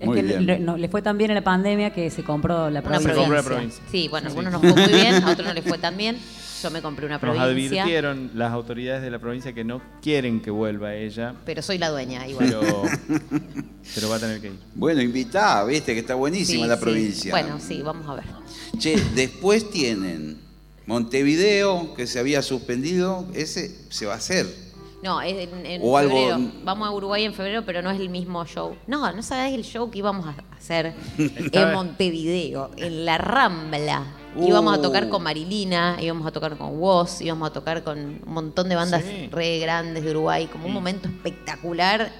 Es 0.00 0.06
Muy 0.06 0.16
que 0.16 0.22
bien. 0.22 0.46
le, 0.46 0.58
no, 0.60 0.78
le 0.78 0.88
fue 0.88 1.02
tan 1.02 1.18
bien 1.18 1.30
en 1.30 1.34
la 1.34 1.44
pandemia 1.44 1.92
que 1.92 2.08
se 2.08 2.22
compró 2.24 2.70
la 2.70 2.80
Una 2.80 2.82
provincia. 2.82 3.10
Se 3.12 3.18
compró 3.18 3.36
la 3.36 3.42
provincia. 3.42 3.84
Sí, 3.90 4.08
bueno, 4.08 4.28
a 4.28 4.30
Sí. 4.30 4.38
algunos 4.38 4.52
nos 4.62 4.72
fue 4.72 4.82
muy 4.86 4.92
bien, 4.94 5.22
a 5.22 5.30
otros 5.32 5.46
no 5.46 5.52
les 5.52 5.64
fue 5.64 5.76
tan 5.78 5.96
bien. 5.98 6.16
Yo 6.62 6.70
me 6.70 6.82
compré 6.82 7.06
una 7.06 7.14
Nos 7.14 7.20
provincia, 7.20 7.82
advirtieron 7.82 8.30
las 8.34 8.52
autoridades 8.52 9.02
de 9.02 9.10
la 9.10 9.18
provincia 9.18 9.52
que 9.52 9.62
no 9.64 9.80
quieren 10.02 10.40
que 10.40 10.50
vuelva 10.50 10.94
ella, 10.94 11.34
pero 11.44 11.62
soy 11.62 11.78
la 11.78 11.88
dueña 11.90 12.26
igual. 12.26 12.48
pero, 12.48 12.82
pero 13.94 14.08
va 14.08 14.16
a 14.16 14.18
tener 14.18 14.40
que 14.40 14.48
ir. 14.48 14.58
Bueno, 14.74 15.00
invitá, 15.02 15.64
viste 15.64 15.94
que 15.94 16.00
está 16.00 16.14
buenísima 16.14 16.64
Sí, 16.64 16.68
la 16.68 16.76
sí. 16.76 16.82
provincia. 16.82 17.30
Bueno, 17.30 17.58
sí, 17.60 17.80
vamos 17.82 18.08
a 18.08 18.14
ver. 18.16 18.24
Che, 18.78 18.96
después 19.14 19.70
tienen 19.70 20.38
Montevideo, 20.86 21.94
que 21.94 22.06
se 22.06 22.18
había 22.18 22.42
suspendido, 22.42 23.26
ese 23.34 23.76
se 23.90 24.06
va 24.06 24.14
a 24.14 24.16
hacer. 24.16 24.46
No, 25.02 25.20
es 25.22 25.48
en, 25.48 25.64
en 25.64 25.80
O 25.84 25.96
algo- 25.96 26.10
febrero. 26.16 26.52
Vamos 26.64 26.88
a 26.88 26.90
Uruguay 26.90 27.24
en 27.24 27.32
febrero, 27.34 27.62
pero 27.64 27.82
no 27.82 27.90
es 27.90 28.00
el 28.00 28.08
mismo 28.08 28.44
show. 28.46 28.74
No, 28.88 29.12
no 29.12 29.22
sabés 29.22 29.54
el 29.54 29.62
show 29.62 29.90
que 29.92 29.98
íbamos 29.98 30.26
a 30.26 30.34
hacer 30.56 30.92
en 31.18 31.72
Montevideo, 31.72 32.72
en 32.76 33.04
la 33.04 33.16
Rambla. 33.16 34.02
Uh. 34.36 34.46
Íbamos 34.46 34.78
a 34.78 34.82
tocar 34.82 35.08
con 35.08 35.22
Marilina, 35.22 35.96
íbamos 36.00 36.26
a 36.26 36.30
tocar 36.30 36.56
con 36.56 36.78
Woz, 36.78 37.20
íbamos 37.20 37.48
a 37.50 37.52
tocar 37.52 37.82
con 37.82 37.98
un 37.98 38.20
montón 38.26 38.68
de 38.68 38.74
bandas 38.76 39.02
Sí. 39.02 39.28
re 39.32 39.58
grandes 39.58 40.04
de 40.04 40.10
Uruguay, 40.10 40.46
como 40.46 40.66
un 40.66 40.72
momento 40.72 41.08
espectacular. 41.08 42.10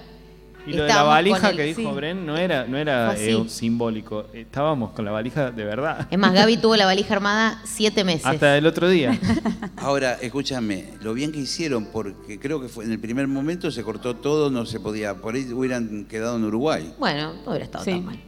Y 0.67 0.73
lo 0.73 0.83
de 0.83 0.89
la 0.89 1.03
valija 1.03 1.49
el- 1.51 1.55
que 1.55 1.63
dijo 1.63 1.79
sí. 1.81 1.87
Bren 1.95 2.25
no 2.25 2.35
era, 2.37 2.65
no 2.65 2.77
era 2.77 3.15
eh, 3.17 3.43
simbólico, 3.47 4.25
estábamos 4.33 4.91
con 4.91 5.05
la 5.05 5.11
valija 5.11 5.51
de 5.51 5.63
verdad. 5.63 6.07
Es 6.11 6.19
más, 6.19 6.33
Gaby 6.33 6.57
tuvo 6.57 6.75
la 6.75 6.85
valija 6.85 7.13
armada 7.15 7.61
siete 7.63 8.03
meses. 8.03 8.25
Hasta 8.25 8.57
el 8.57 8.65
otro 8.67 8.89
día. 8.89 9.17
Ahora, 9.77 10.15
escúchame, 10.21 10.89
lo 11.01 11.13
bien 11.13 11.31
que 11.31 11.39
hicieron, 11.39 11.85
porque 11.85 12.39
creo 12.39 12.61
que 12.61 12.67
fue 12.67 12.83
en 12.85 12.91
el 12.91 12.99
primer 12.99 13.27
momento 13.27 13.71
se 13.71 13.83
cortó 13.83 14.15
todo, 14.17 14.49
no 14.51 14.65
se 14.65 14.79
podía, 14.79 15.15
por 15.15 15.33
ahí 15.35 15.49
hubieran 15.53 16.05
quedado 16.05 16.35
en 16.35 16.43
Uruguay. 16.43 16.93
Bueno, 16.99 17.33
no 17.45 17.49
hubiera 17.51 17.65
estado 17.65 17.85
Sí, 17.85 17.91
tan 17.91 18.05
mal. 18.05 18.19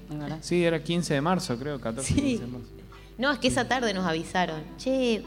Sí, 0.42 0.64
era 0.64 0.82
15 0.82 1.14
de 1.16 1.22
marzo, 1.22 1.58
creo, 1.58 1.80
14, 1.82 2.08
Sí. 2.14 2.22
15 2.22 2.46
de 2.46 2.52
marzo. 2.52 2.68
No, 3.18 3.32
es 3.32 3.40
que 3.40 3.48
esa 3.50 3.68
tarde 3.68 3.94
nos 3.94 4.06
avisaron. 4.06 4.62
Che, 4.78 5.24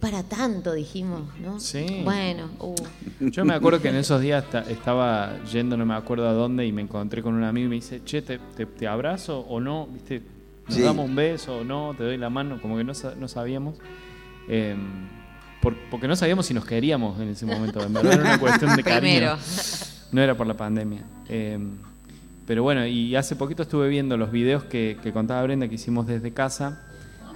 para 0.00 0.22
tanto, 0.22 0.72
dijimos, 0.74 1.22
¿no? 1.40 1.58
Sí. 1.60 2.02
Bueno, 2.04 2.48
uh. 2.60 2.74
Yo 3.20 3.44
me 3.44 3.54
acuerdo 3.54 3.80
que 3.82 3.88
en 3.88 3.96
esos 3.96 4.20
días 4.20 4.48
ta- 4.48 4.60
estaba 4.62 5.42
yendo, 5.44 5.76
no 5.76 5.84
me 5.84 5.94
acuerdo 5.94 6.28
a 6.28 6.32
dónde, 6.32 6.64
y 6.66 6.72
me 6.72 6.82
encontré 6.82 7.22
con 7.22 7.34
un 7.34 7.42
amigo 7.44 7.66
y 7.66 7.68
me 7.70 7.74
dice, 7.76 8.02
che, 8.04 8.22
¿te, 8.22 8.38
te- 8.38 8.66
te 8.66 8.86
abrazo 8.86 9.40
o 9.40 9.60
no? 9.60 9.86
¿Viste? 9.88 10.22
¿Nos 10.66 10.76
Sí. 10.76 10.82
damos 10.82 11.08
un 11.08 11.16
beso 11.16 11.58
o 11.58 11.64
no? 11.64 11.94
¿Te 11.96 12.04
doy 12.04 12.16
la 12.16 12.30
mano? 12.30 12.60
Como 12.62 12.76
que 12.76 12.84
no, 12.84 12.94
sa- 12.94 13.14
no 13.16 13.26
sabíamos. 13.26 13.76
Eh, 14.48 14.76
por- 15.60 15.76
porque 15.90 16.06
no 16.06 16.14
sabíamos 16.14 16.46
si 16.46 16.54
nos 16.54 16.64
queríamos 16.64 17.20
en 17.20 17.28
ese 17.30 17.44
momento. 17.44 17.82
En 17.82 17.92
verdad 17.92 18.12
era 18.12 18.22
una 18.22 18.38
cuestión 18.38 18.76
de 18.76 18.82
cariño. 18.84 19.00
Primero. 19.00 19.38
No 20.12 20.22
era 20.22 20.36
por 20.36 20.46
la 20.46 20.56
pandemia. 20.56 21.02
Eh, 21.28 21.58
pero 22.48 22.64
bueno, 22.64 22.84
y 22.86 23.14
hace 23.14 23.36
poquito 23.36 23.62
estuve 23.62 23.88
viendo 23.88 24.16
los 24.16 24.32
videos 24.32 24.64
que, 24.64 24.96
que 25.02 25.12
contaba 25.12 25.42
Brenda 25.44 25.68
que 25.68 25.76
hicimos 25.76 26.06
desde 26.08 26.32
casa, 26.32 26.82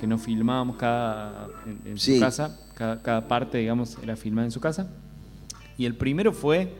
que 0.01 0.07
nos 0.09 0.23
filmábamos 0.23 0.77
cada 0.77 1.47
en, 1.67 1.81
en 1.93 1.99
Sí. 1.99 2.15
su 2.17 2.21
casa, 2.21 2.59
cada, 2.75 3.01
cada 3.03 3.29
parte, 3.29 3.59
digamos, 3.59 3.97
era 4.03 4.17
filmada 4.17 4.47
en 4.47 4.51
su 4.51 4.61
casa. 4.61 4.91
Y 5.79 5.85
el 5.87 5.95
primero 5.95 6.33
fue 6.33 6.73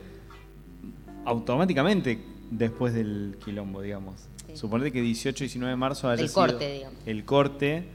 automáticamente 1.25 2.23
después 2.51 2.93
del 2.93 3.37
quilombo, 3.43 3.81
digamos. 3.81 4.15
Sí. 4.47 4.57
Suponete 4.57 4.91
que 4.91 5.01
18 5.01 5.43
y 5.43 5.47
19 5.47 5.69
de 5.71 5.75
marzo 5.77 6.09
haya 6.09 6.21
El 6.21 6.29
sido 6.29 6.41
corte, 6.41 6.73
digamos. 6.73 6.99
el 7.05 7.25
corte 7.25 7.85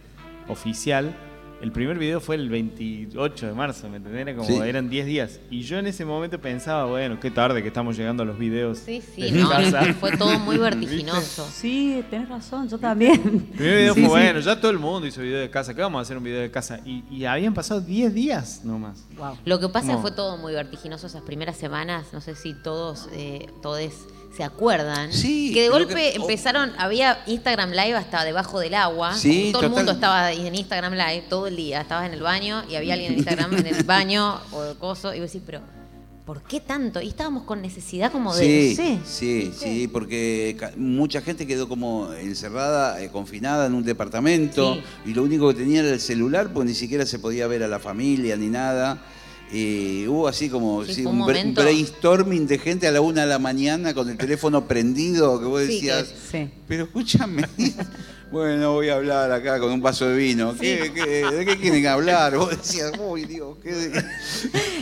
oficial. 0.49 1.15
El 1.61 1.73
primer 1.73 1.99
video 1.99 2.21
fue 2.21 2.37
el 2.37 2.49
28 2.49 3.47
de 3.49 3.53
marzo, 3.53 3.89
¿me 3.89 3.97
entendés? 3.97 4.21
Era 4.23 4.37
como, 4.37 4.47
Sí. 4.49 4.57
eran 4.63 4.89
10 4.89 5.07
días. 5.07 5.41
Y 5.51 5.63
yo 5.63 5.77
en 5.79 5.89
ese 5.89 6.05
momento 6.05 6.41
pensaba, 6.41 6.85
bueno, 6.85 7.19
qué 7.19 7.33
tarde 7.33 7.63
que 7.63 7.69
estamos 7.69 7.97
llegando 7.97 8.23
a 8.23 8.27
los 8.27 8.39
videos. 8.39 8.79
Sí, 8.79 9.03
sí, 9.15 9.33
no, 9.33 9.51
fue 10.01 10.17
todo 10.17 10.39
muy 10.39 10.57
vertiginoso. 10.59 11.49
Sí, 11.53 12.05
tenés 12.11 12.29
razón, 12.29 12.69
yo 12.69 12.79
también. 12.79 13.13
El 13.25 13.57
primer 13.57 13.77
video 13.79 13.95
Sí, 13.95 14.01
fue, 14.03 14.09
sí. 14.09 14.09
bueno, 14.09 14.39
ya 14.41 14.61
todo 14.61 14.71
el 14.71 14.79
mundo 14.79 15.07
hizo 15.09 15.21
video 15.21 15.41
de 15.41 15.51
casa, 15.51 15.75
¿qué 15.75 15.83
vamos 15.83 15.99
a 15.99 16.03
hacer 16.03 16.17
un 16.17 16.23
video 16.23 16.41
de 16.41 16.51
casa? 16.53 16.79
Y, 16.87 17.03
y 17.11 17.25
habían 17.25 17.55
pasado 17.55 17.81
10 17.81 18.15
días 18.15 18.65
nomás. 18.65 19.05
Wow. 19.17 19.39
Lo 19.45 19.59
que 19.59 19.69
pasa 19.69 19.87
es 19.89 19.93
No. 19.93 19.97
que 19.97 20.03
fue 20.03 20.11
todo 20.13 20.37
muy 20.39 20.53
vertiginoso 20.53 21.09
esas 21.09 21.23
primeras 21.23 21.57
semanas. 21.57 22.07
No 22.13 22.21
sé 22.21 22.37
si 22.37 22.55
todos, 22.55 23.09
eh, 23.15 23.47
todes 23.63 24.07
se 24.37 24.45
acuerdan. 24.45 25.13
Sí, 25.13 25.53
Que 25.53 25.63
de 25.63 25.69
golpe 25.71 25.95
que- 25.95 26.15
empezaron, 26.17 26.73
había 26.79 27.19
Instagram 27.27 27.71
Live 27.71 27.95
hasta 27.95 28.25
debajo 28.25 28.61
del 28.61 28.75
agua. 28.75 29.15
Sí, 29.15 29.51
todo 29.53 29.63
el 29.63 29.71
mundo 29.71 29.93
estaba 29.93 30.33
en 30.33 30.55
Instagram 30.55 30.93
Live 30.95 31.25
todo 31.29 31.47
el 31.49 31.57
día. 31.57 31.81
Estabas 31.81 32.07
en 32.07 32.15
el 32.15 32.23
baño 32.23 32.63
y 32.69 32.77
había 32.77 32.95
alguien 32.95 33.13
en 33.13 33.19
Instagram 33.27 33.55
en 33.57 33.67
el 33.67 33.83
baño 33.85 34.39
o 34.53 34.63
de 34.63 34.75
coso. 34.77 35.13
Y 35.15 35.21
vos 35.21 35.33
decís, 35.33 35.43
pero 35.45 35.61
¿por 36.25 36.43
qué 36.43 36.61
tanto? 36.61 37.01
Y 37.01 37.09
estábamos 37.09 37.45
con 37.45 37.63
necesidad 37.63 38.13
como 38.13 38.35
de, 38.37 38.45
Sí, 38.45 38.77
sé. 38.77 38.99
sí, 39.05 39.53
sí, 39.59 39.89
porque 39.89 40.57
mucha 40.77 41.23
gente 41.23 41.47
quedó 41.47 41.69
como 41.69 42.13
encerrada, 42.13 43.03
eh, 43.03 43.09
confinada 43.11 43.67
en 43.67 43.75
un 43.75 43.83
departamento 43.83 44.75
Sí. 44.75 44.83
y 45.11 45.15
lo 45.15 45.23
único 45.25 45.49
que 45.49 45.55
tenía 45.55 45.81
era 45.81 45.89
el 45.91 46.01
celular, 46.01 46.53
pues 46.53 46.67
ni 46.69 46.75
siquiera 46.75 47.07
se 47.07 47.19
podía 47.19 47.47
ver 47.47 47.63
a 47.63 47.69
la 47.69 47.79
familia 47.79 48.37
ni 48.37 48.49
nada. 48.49 48.99
Y 49.51 50.07
hubo 50.07 50.29
así 50.29 50.51
como 50.51 50.85
Sí, 50.85 50.95
sí, 50.95 51.03
fue 51.05 51.13
un, 51.13 51.55
brainstorming 51.55 52.47
de 52.47 52.59
gente 52.59 52.87
a 52.87 52.93
la 52.93 53.01
una 53.01 53.23
de 53.23 53.29
la 53.29 53.39
mañana 53.39 53.95
con 53.95 54.09
el 54.11 54.17
teléfono 54.19 54.67
prendido, 54.69 55.41
que 55.41 55.47
vos 55.47 55.63
Sí, 55.63 55.75
decías, 55.75 56.09
que- 56.31 56.51
pero 56.67 56.85
escúchame, 56.85 57.45
bueno, 58.31 58.73
voy 58.73 58.89
a 58.89 58.95
hablar 58.95 59.31
acá 59.33 59.59
con 59.59 59.71
un 59.73 59.81
vaso 59.81 60.07
de 60.09 60.17
vino, 60.17 60.55
¿Qué, 60.59 60.91
qué- 60.95 61.31
de 61.31 61.45
qué 61.47 61.57
quieren 61.59 61.87
hablar? 61.87 62.37
Vos 62.37 62.51
decías, 62.51 62.93
uy 62.99 63.25
Dios, 63.25 63.57
qué... 63.63 64.03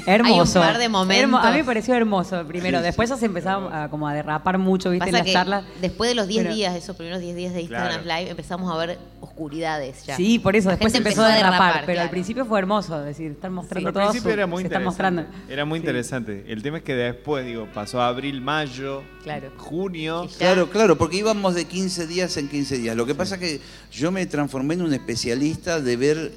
Hermoso. 0.06 0.60
par 0.60 0.78
de 0.78 0.88
momentos. 0.88 1.22
Hermo- 1.24 1.38
a 1.38 1.50
mí 1.50 1.58
me 1.58 1.64
pareció 1.64 1.94
hermoso 1.94 2.44
primero. 2.46 2.78
Sí, 2.78 2.84
Después 2.84 3.08
ya 3.10 3.16
se 3.16 3.26
empezaba 3.26 3.84
a, 3.84 3.90
como 3.90 4.06
a 4.08 4.14
derrapar 4.14 4.58
mucho, 4.58 4.90
¿viste? 4.90 5.06
Pasa 5.06 5.08
en 5.10 5.14
las 5.14 5.26
que 5.26 5.32
charlas. 5.32 5.64
después 5.80 6.10
de 6.10 6.14
los 6.14 6.28
10 6.28 6.42
Pero- 6.44 6.54
días, 6.54 6.74
esos 6.76 6.96
primeros 6.96 7.20
10 7.20 7.36
días 7.36 7.54
de 7.54 7.62
Instagram 7.62 8.02
Claro. 8.02 8.20
Live, 8.20 8.30
empezamos 8.30 8.72
a 8.72 8.76
ver 8.78 8.98
oscuridades 9.20 10.04
ya. 10.06 10.16
Sí, 10.16 10.38
por 10.38 10.54
eso 10.56 10.68
La 10.68 10.72
después 10.76 10.92
se 10.92 10.98
gente 10.98 11.08
empezó 11.10 11.24
a 11.24 11.34
derrapar, 11.34 11.72
pero 11.80 11.86
claro. 11.86 12.00
al 12.02 12.10
principio 12.10 12.44
fue 12.44 12.58
hermoso, 12.58 12.98
es 13.00 13.06
decir, 13.06 13.32
están 13.32 13.52
mostrando 13.52 13.88
Al 13.88 13.94
todo. 13.94 14.02
principio 14.04 14.30
su- 14.30 14.34
era 14.34 14.46
muy 14.46 14.62
interesante. 14.62 14.84
mostrando. 14.84 15.24
Era 15.48 15.64
muy 15.64 15.78
Sí. 15.78 15.82
interesante. 15.82 16.44
El 16.48 16.62
tema 16.62 16.78
es 16.78 16.84
que 16.84 16.94
después, 16.94 17.44
digo, 17.44 17.68
pasó 17.74 18.00
abril, 18.00 18.40
mayo, 18.40 19.02
Claro. 19.24 19.50
junio. 19.56 20.26
Sí. 20.28 20.36
Claro, 20.38 20.70
claro, 20.70 20.96
porque 20.96 21.16
íbamos 21.16 21.54
de 21.54 21.64
15 21.64 22.06
días 22.06 22.36
en 22.36 22.48
15 22.48 22.78
días. 22.78 22.96
Lo 22.96 23.06
que 23.06 23.14
pasa 23.14 23.35
que 23.38 23.60
yo 23.92 24.10
me 24.10 24.26
transformé 24.26 24.74
en 24.74 24.82
un 24.82 24.92
especialista 24.94 25.80
de 25.80 25.96
ver 25.96 26.32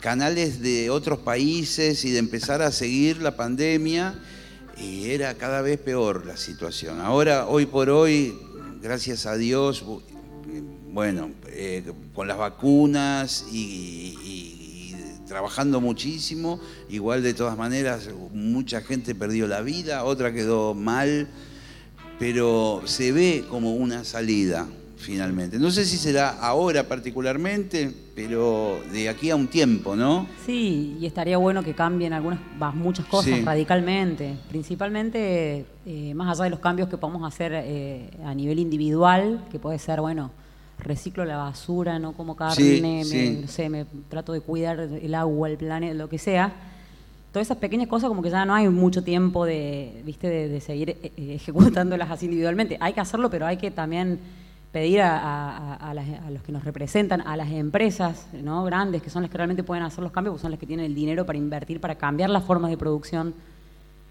canales 0.00 0.60
de 0.60 0.90
otros 0.90 1.18
países 1.18 2.04
y 2.04 2.10
de 2.10 2.18
empezar 2.18 2.62
a 2.62 2.72
seguir 2.72 3.18
la 3.18 3.36
pandemia 3.36 4.14
y 4.78 5.10
era 5.10 5.34
cada 5.34 5.60
vez 5.62 5.78
peor 5.78 6.24
la 6.26 6.36
situación. 6.36 7.00
Ahora, 7.00 7.46
hoy 7.46 7.66
por 7.66 7.90
hoy, 7.90 8.34
gracias 8.82 9.26
a 9.26 9.36
Dios, 9.36 9.84
bu- 9.84 10.02
bueno, 10.90 11.30
eh, 11.48 11.84
con 12.14 12.26
las 12.28 12.38
vacunas 12.38 13.46
y 13.52 14.94
trabajando 15.26 15.80
muchísimo, 15.80 16.60
igual 16.90 17.22
de 17.22 17.32
todas 17.32 17.56
maneras 17.56 18.10
mucha 18.34 18.82
gente 18.82 19.14
perdió 19.14 19.46
la 19.46 19.62
vida, 19.62 20.04
otra 20.04 20.30
quedó 20.32 20.74
mal, 20.74 21.26
pero 22.18 22.82
se 22.84 23.12
ve 23.12 23.44
como 23.48 23.74
una 23.74 24.04
salida 24.04 24.68
finalmente. 25.02 25.58
No 25.58 25.70
sé 25.70 25.84
si 25.84 25.96
será 25.96 26.30
ahora 26.40 26.84
particularmente, 26.88 27.92
pero 28.14 28.80
de 28.92 29.08
aquí 29.08 29.30
a 29.30 29.36
un 29.36 29.48
tiempo, 29.48 29.94
¿no? 29.96 30.26
Sí, 30.46 30.96
y 31.00 31.06
estaría 31.06 31.36
bueno 31.36 31.62
que 31.62 31.74
cambien 31.74 32.12
algunas, 32.12 32.40
muchas 32.74 33.06
cosas 33.06 33.34
Sí. 33.38 33.44
radicalmente. 33.44 34.36
Principalmente, 34.48 35.66
eh, 35.86 36.14
más 36.14 36.28
allá 36.36 36.44
de 36.44 36.50
los 36.50 36.60
cambios 36.60 36.88
que 36.88 36.96
podemos 36.96 37.22
hacer 37.26 37.52
eh, 37.54 38.10
a 38.24 38.34
nivel 38.34 38.58
individual, 38.58 39.44
que 39.50 39.58
puede 39.58 39.78
ser, 39.78 40.00
bueno, 40.00 40.30
reciclo 40.78 41.24
la 41.24 41.36
basura, 41.36 41.98
no 41.98 42.12
como 42.12 42.34
carne, 42.34 42.54
Sí, 43.04 43.14
me, 43.36 43.40
no 43.42 43.48
sé, 43.48 43.68
me 43.68 43.84
trato 44.08 44.32
de 44.32 44.40
cuidar 44.40 44.80
el 44.80 45.14
agua, 45.14 45.48
el 45.48 45.56
planeta, 45.56 45.94
lo 45.94 46.08
que 46.08 46.18
sea. 46.18 46.52
Todas 47.32 47.46
esas 47.46 47.56
pequeñas 47.58 47.88
cosas 47.88 48.08
como 48.08 48.20
que 48.22 48.28
ya 48.30 48.44
no 48.44 48.54
hay 48.54 48.68
mucho 48.68 49.02
tiempo 49.02 49.46
de, 49.46 50.02
¿viste? 50.04 50.28
de, 50.28 50.48
de 50.48 50.60
seguir 50.60 50.90
eh, 50.90 51.12
eh, 51.16 51.34
ejecutándolas 51.36 52.10
así 52.10 52.26
individualmente. 52.26 52.76
Hay 52.80 52.92
que 52.92 53.00
hacerlo, 53.00 53.30
pero 53.30 53.46
hay 53.46 53.56
que 53.56 53.70
también 53.70 54.18
pedir 54.72 55.02
a, 55.02 55.18
a- 55.18 55.74
a- 55.90 55.94
las- 55.94 56.08
a 56.26 56.30
los 56.30 56.42
que 56.42 56.50
nos 56.50 56.64
representan, 56.64 57.20
a 57.20 57.36
las 57.36 57.50
empresas 57.50 58.26
¿no? 58.42 58.64
grandes, 58.64 59.02
que 59.02 59.10
son 59.10 59.22
las 59.22 59.30
que 59.30 59.36
realmente 59.36 59.62
pueden 59.62 59.84
hacer 59.84 60.02
los 60.02 60.12
cambios, 60.12 60.32
porque 60.32 60.42
son 60.42 60.50
las 60.50 60.58
que 60.58 60.66
tienen 60.66 60.86
el 60.86 60.94
dinero 60.94 61.26
para 61.26 61.38
invertir, 61.38 61.78
para 61.80 61.94
cambiar 61.96 62.30
las 62.30 62.42
formas 62.44 62.70
de 62.70 62.76
producción. 62.78 63.34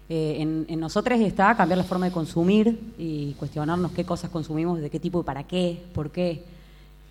Eh, 0.08 0.36
en, 0.40 0.66
en 0.68 0.78
nosotros 0.80 1.18
está 1.20 1.54
cambiar 1.56 1.78
la 1.78 1.84
forma 1.84 2.06
de 2.06 2.12
consumir 2.12 2.78
y 2.98 3.32
cuestionarnos 3.34 3.92
qué 3.92 4.04
cosas 4.04 4.30
consumimos, 4.30 4.80
de 4.80 4.88
qué 4.90 5.00
tipo 5.00 5.20
y 5.20 5.24
para 5.24 5.42
qué, 5.44 5.82
por 5.94 6.10
qué. 6.10 6.44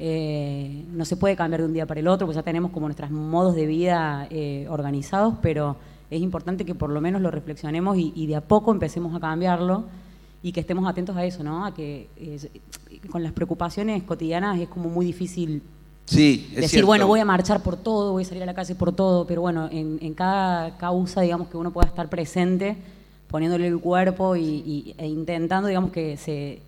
Eh, 0.04 0.84
no 0.94 1.06
se 1.06 1.16
puede 1.16 1.36
cambiar 1.36 1.62
de 1.62 1.68
un 1.68 1.74
día 1.74 1.86
para 1.86 2.00
el 2.00 2.08
otro, 2.08 2.26
pues 2.26 2.36
ya 2.36 2.42
tenemos 2.44 2.72
como 2.72 2.88
nuestros 2.88 3.12
modos 3.12 3.54
de 3.56 3.66
vida 3.68 4.26
eh, 4.32 4.66
organizados, 4.70 5.36
pero 5.44 5.76
es 6.10 6.22
importante 6.22 6.66
que 6.66 6.74
por 6.74 6.90
lo 6.90 7.02
menos 7.02 7.22
lo 7.22 7.30
reflexionemos 7.30 7.98
y, 7.98 8.12
y 8.16 8.26
de 8.28 8.36
a 8.38 8.42
poco 8.42 8.72
empecemos 8.72 9.14
a 9.16 9.20
cambiarlo 9.20 9.84
y 10.44 10.52
que 10.52 10.60
estemos 10.60 10.88
atentos 10.90 11.16
a 11.16 11.24
eso, 11.26 11.44
¿no? 11.44 11.66
A 11.66 11.74
que 11.74 12.08
eh, 12.18 12.40
con 13.12 13.24
las 13.24 13.32
preocupaciones 13.34 14.04
cotidianas 14.04 14.60
es 14.60 14.68
como 14.70 14.90
muy 14.90 15.06
difícil 15.06 15.62
Sí, 16.06 16.48
es 16.50 16.56
decir, 16.56 16.70
cierto. 16.70 16.88
bueno, 16.88 17.08
voy 17.08 17.20
a 17.20 17.26
marchar 17.26 17.62
por 17.64 17.78
todo, 17.78 18.12
voy 18.14 18.24
a 18.24 18.26
salir 18.26 18.44
a 18.44 18.46
la 18.46 18.54
calle 18.56 18.76
por 18.76 18.92
todo, 18.94 19.26
pero 19.28 19.42
bueno, 19.42 19.70
en, 19.72 19.98
en 20.02 20.14
cada 20.14 20.76
causa, 20.78 21.22
digamos, 21.22 21.48
que 21.48 21.56
uno 21.58 21.72
pueda 21.72 21.88
estar 21.88 22.10
presente, 22.10 22.76
poniéndole 23.30 23.68
el 23.68 23.80
cuerpo 23.80 24.36
y, 24.36 24.42
y- 24.44 24.96
e 24.98 25.08
intentando, 25.08 25.68
digamos, 25.70 25.92
que 25.92 26.18
se 26.18 26.60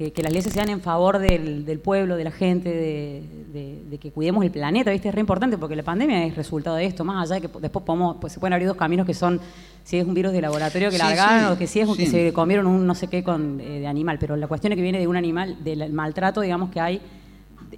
que, 0.00 0.12
que 0.14 0.22
las 0.22 0.32
leyes 0.32 0.50
sean 0.50 0.70
en 0.70 0.80
favor 0.80 1.18
del, 1.18 1.66
del 1.66 1.78
pueblo, 1.78 2.16
de 2.16 2.24
la 2.24 2.30
gente, 2.30 2.70
de, 2.70 3.22
de- 3.52 3.82
de 3.90 3.98
que 3.98 4.10
cuidemos 4.10 4.42
el 4.42 4.50
planeta, 4.50 4.90
¿viste? 4.90 5.10
Es 5.10 5.14
re 5.14 5.20
importante 5.20 5.58
porque 5.58 5.76
la 5.76 5.82
pandemia 5.82 6.24
es 6.24 6.34
resultado 6.36 6.76
de 6.76 6.86
esto, 6.86 7.04
más 7.04 7.22
allá 7.30 7.38
de 7.38 7.46
que 7.48 7.58
después 7.60 7.84
podemos, 7.84 8.16
pues 8.18 8.32
se 8.32 8.40
pueden 8.40 8.54
abrir 8.54 8.66
dos 8.66 8.78
caminos 8.78 9.04
que 9.04 9.12
son 9.12 9.38
si 9.84 9.98
es 9.98 10.06
un 10.06 10.14
virus 10.14 10.32
de 10.32 10.40
laboratorio 10.40 10.88
que 10.88 10.96
Sí, 10.96 11.02
largaron 11.02 11.48
sí, 11.48 11.52
o 11.52 11.58
que 11.58 11.66
si 11.66 11.80
es 11.80 11.88
un 11.88 11.98
que 11.98 12.06
se 12.06 12.32
comieron 12.32 12.66
un 12.66 12.86
no 12.86 12.94
sé 12.94 13.08
qué 13.08 13.22
con, 13.22 13.60
eh, 13.60 13.80
de 13.80 13.86
animal, 13.86 14.16
pero 14.18 14.36
la 14.36 14.46
cuestión 14.46 14.72
es 14.72 14.76
que 14.76 14.82
viene 14.82 15.00
de 15.00 15.06
un 15.06 15.16
animal, 15.16 15.62
del 15.62 15.92
maltrato, 15.92 16.40
digamos, 16.40 16.70
que 16.70 16.80
hay 16.80 17.02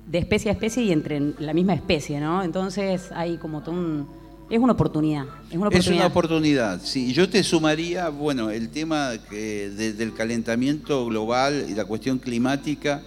de 0.07 0.19
especie 0.19 0.50
a 0.50 0.55
especie 0.55 0.85
y 0.85 0.93
entre 0.93 1.19
la 1.41 1.52
misma 1.52 1.75
especie, 1.75 2.21
¿no? 2.21 2.45
Entonces 2.45 3.11
hay 3.17 3.37
como 3.38 3.62
todo 3.62 3.75
un... 3.75 4.07
Es 4.53 4.59
una 4.59 4.73
oportunidad. 4.75 5.25
Es 5.51 5.57
una 5.57 5.69
Es 5.69 5.75
oportunidad. 5.77 5.95
una 5.97 6.07
oportunidad, 6.07 6.81
sí. 6.85 7.13
Yo 7.15 7.27
te 7.29 7.43
sumaría, 7.43 8.11
bueno, 8.11 8.51
el 8.51 8.69
tema 8.69 9.13
que 9.31 9.71
de- 9.71 9.95
del 9.95 10.13
calentamiento 10.13 11.07
global 11.07 11.67
y 11.71 11.75
la 11.75 11.87
cuestión 11.87 12.19
climática, 12.19 13.01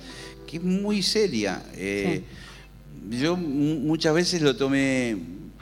que 0.47 0.57
es 0.57 0.63
muy 0.63 1.03
seria. 1.03 1.61
Eh, 1.75 2.23
Yo 3.11 3.37
mu- 3.37 3.75
muchas 3.81 4.15
veces 4.15 4.41
lo 4.41 4.55
tomé 4.55 5.15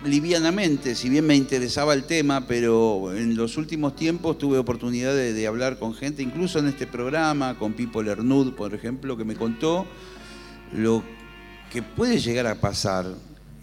livianamente, 0.06 0.96
si 0.96 1.10
bien 1.10 1.28
me 1.28 1.36
interesaba 1.36 1.94
el 1.94 2.06
tema, 2.06 2.48
pero 2.48 3.14
en 3.14 3.36
los 3.36 3.58
últimos 3.58 3.98
tiempos 3.98 4.38
tuve 4.38 4.58
oportunidad 4.58 5.14
de, 5.14 5.34
de 5.34 5.48
hablar 5.48 5.78
con 5.78 5.94
gente, 5.94 6.24
incluso 6.24 6.60
en 6.60 6.68
este 6.68 6.88
programa, 6.88 7.60
con 7.60 7.74
Pipo 7.74 8.02
Lernud, 8.02 8.54
por 8.54 8.74
ejemplo, 8.74 9.18
que 9.18 9.26
me 9.26 9.36
contó 9.36 9.86
lo 10.74 11.04
que 11.70 11.82
puede 11.82 12.20
llegar 12.22 12.48
a 12.48 12.56
pasar. 12.56 13.08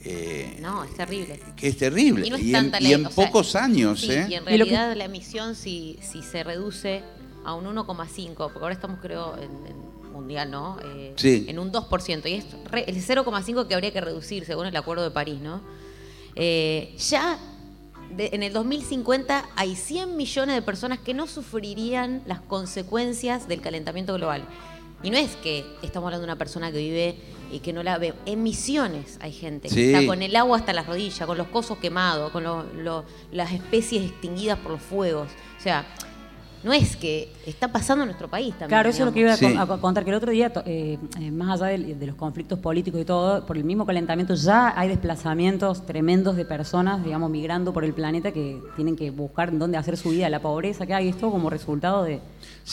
Eh, 0.05 0.59
No, 0.61 0.85
es 0.85 0.95
terrible. 0.95 1.41
que 1.57 1.69
es 1.69 1.77
terrible. 1.77 2.27
Y 2.27 2.31
no 2.31 2.37
es 2.37 2.43
en, 2.43 2.73
y 2.81 2.93
en 2.93 3.07
o 3.07 3.11
sea, 3.11 3.27
pocos 3.27 3.55
años, 3.57 4.01
sí, 4.01 4.13
¿eh? 4.13 4.27
Y 4.31 4.35
en 4.35 4.43
Y 4.45 4.47
realidad 4.47 4.97
la 4.97 5.05
emisión, 5.05 5.55
si, 5.55 5.99
si 6.03 6.23
se 6.23 6.43
reduce 6.45 7.03
a 7.45 7.55
un 7.55 7.65
1,5, 7.67 8.35
porque 8.37 8.59
ahora 8.61 8.75
estamos, 8.75 8.99
creo, 9.01 9.37
en, 9.37 9.51
en 9.67 10.13
mundial, 10.13 10.51
¿no? 10.51 10.79
Eh, 10.85 11.13
Sí. 11.17 11.47
En 11.49 11.59
un 11.59 11.71
2%. 11.73 12.27
Y 12.29 12.35
es 12.35 12.45
re- 12.71 12.85
el 12.89 12.97
0,5 12.97 13.67
que 13.67 13.75
habría 13.75 13.93
que 13.93 14.01
reducir, 14.01 14.45
según 14.45 14.67
el 14.67 14.77
Acuerdo 14.77 15.03
de 15.05 15.11
París, 15.11 15.41
¿no? 15.41 15.61
Eh, 16.37 16.95
ya 16.99 17.39
de- 18.17 18.31
en 18.33 18.43
el 18.43 18.53
2050 18.53 19.49
hay 19.57 19.77
100 19.77 20.17
millones 20.17 20.55
de 20.57 20.63
personas 20.63 20.99
que 20.99 21.15
no 21.15 21.27
sufrirían 21.27 22.23
las 22.27 22.41
consecuencias 22.41 23.49
del 23.49 23.61
calentamiento 23.61 24.15
global. 24.15 24.45
Y 25.03 25.11
no 25.11 25.17
es 25.17 25.37
que 25.37 25.65
estamos 25.83 26.07
hablando 26.09 26.27
de 26.27 26.33
una 26.33 26.39
persona 26.39 26.71
que 26.71 26.79
vive 26.79 27.17
y 27.53 27.61
que 27.61 27.73
no 27.73 27.83
la 27.83 27.99
ve. 27.99 28.15
En 28.27 28.43
Misiones 28.43 29.19
hay 29.21 29.33
gente 29.33 29.69
que 29.69 29.75
Sí. 29.75 29.93
está 29.95 30.07
con 30.07 30.23
el 30.23 30.37
agua 30.37 30.59
hasta 30.59 30.73
las 30.73 30.87
rodillas, 30.87 31.27
con 31.27 31.39
los 31.39 31.49
cosos 31.49 31.79
quemados, 31.79 32.31
con 32.33 32.45
lo- 32.45 32.65
lo- 32.75 33.05
las 33.33 33.53
especies 33.53 34.05
extinguidas 34.11 34.59
por 34.59 34.73
los 34.73 34.83
fuegos. 34.83 35.29
O 35.59 35.63
sea, 35.63 35.87
no 36.63 36.73
es 36.73 36.95
que 36.97 37.33
está 37.47 37.69
pasando 37.73 38.03
en 38.05 38.09
nuestro 38.09 38.29
país 38.29 38.51
también. 38.51 38.69
Claro, 38.69 38.91
eso 38.91 38.99
es 39.01 39.07
lo 39.07 39.13
que 39.13 39.21
iba 39.21 39.33
a, 39.33 39.37
Sí. 39.37 39.47
con- 39.47 39.59
a 39.59 39.67
contar, 39.81 40.05
que 40.05 40.11
el 40.11 40.17
otro 40.17 40.31
día, 40.31 40.53
to- 40.53 40.63
eh, 40.67 40.99
eh, 41.19 41.31
más 41.31 41.61
allá 41.61 41.73
de, 41.79 42.07
los 42.07 42.17
conflictos 42.17 42.59
políticos 42.59 43.01
y 43.01 43.05
todo, 43.05 43.47
por 43.47 43.57
el 43.57 43.65
mismo 43.65 43.87
calentamiento 43.87 44.35
ya 44.35 44.79
hay 44.79 44.89
desplazamientos 44.89 45.87
tremendos 45.87 46.37
de 46.37 46.45
personas, 46.45 47.03
digamos, 47.05 47.31
migrando 47.31 47.73
por 47.73 47.85
el 47.85 47.95
planeta 47.95 48.33
que 48.33 48.61
tienen 48.77 48.95
que 48.97 49.11
buscar 49.11 49.49
en 49.49 49.59
dónde 49.59 49.79
hacer 49.79 49.97
su 49.97 50.11
vida, 50.11 50.29
la 50.29 50.41
pobreza 50.43 50.87
que 50.87 50.93
hay, 50.95 51.09
esto 51.09 51.31
como 51.31 51.49
resultado 51.51 52.05
de, 52.05 52.21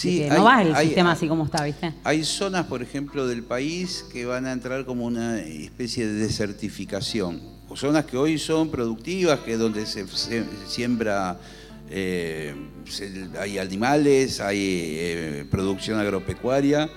que 0.01 0.29
hay- 0.29 0.37
no 0.37 0.43
va 0.43 0.61
el 0.61 0.75
hay- 0.75 0.87
sistema 0.87 1.11
hay- 1.11 1.15
así 1.15 1.27
como 1.27 1.45
está, 1.45 1.63
¿viste? 1.63 1.93
Hay 2.03 2.23
zonas, 2.25 2.65
por 2.65 2.81
ejemplo, 2.81 3.25
del 3.27 3.43
país 3.43 4.05
que 4.11 4.25
van 4.25 4.45
a 4.45 4.51
entrar 4.51 4.85
como 4.85 5.05
una 5.05 5.39
especie 5.39 6.05
de 6.07 6.13
desertificación. 6.13 7.39
O 7.69 7.75
zonas 7.75 8.05
que 8.05 8.15
hoy 8.17 8.37
son 8.37 8.69
productivas, 8.69 9.39
que 9.41 9.57
donde 9.57 9.85
se, 9.85 10.07
se 10.07 10.45
siembra, 10.67 11.37
eh, 11.89 12.53
hay 13.39 13.57
animales, 13.57 14.39
hay 14.41 14.57
eh, 14.59 15.45
producción 15.49 15.99
agropecuaria. 15.99 16.89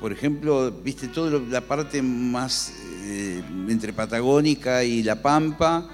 Por 0.00 0.12
ejemplo, 0.12 0.70
viste, 0.70 1.08
toda 1.08 1.38
la 1.38 1.60
parte 1.60 2.02
más 2.02 2.72
eh, 3.04 3.42
entre 3.68 3.92
Patagónica 3.92 4.84
y 4.84 5.02
La 5.02 5.22
Pampa, 5.22 5.88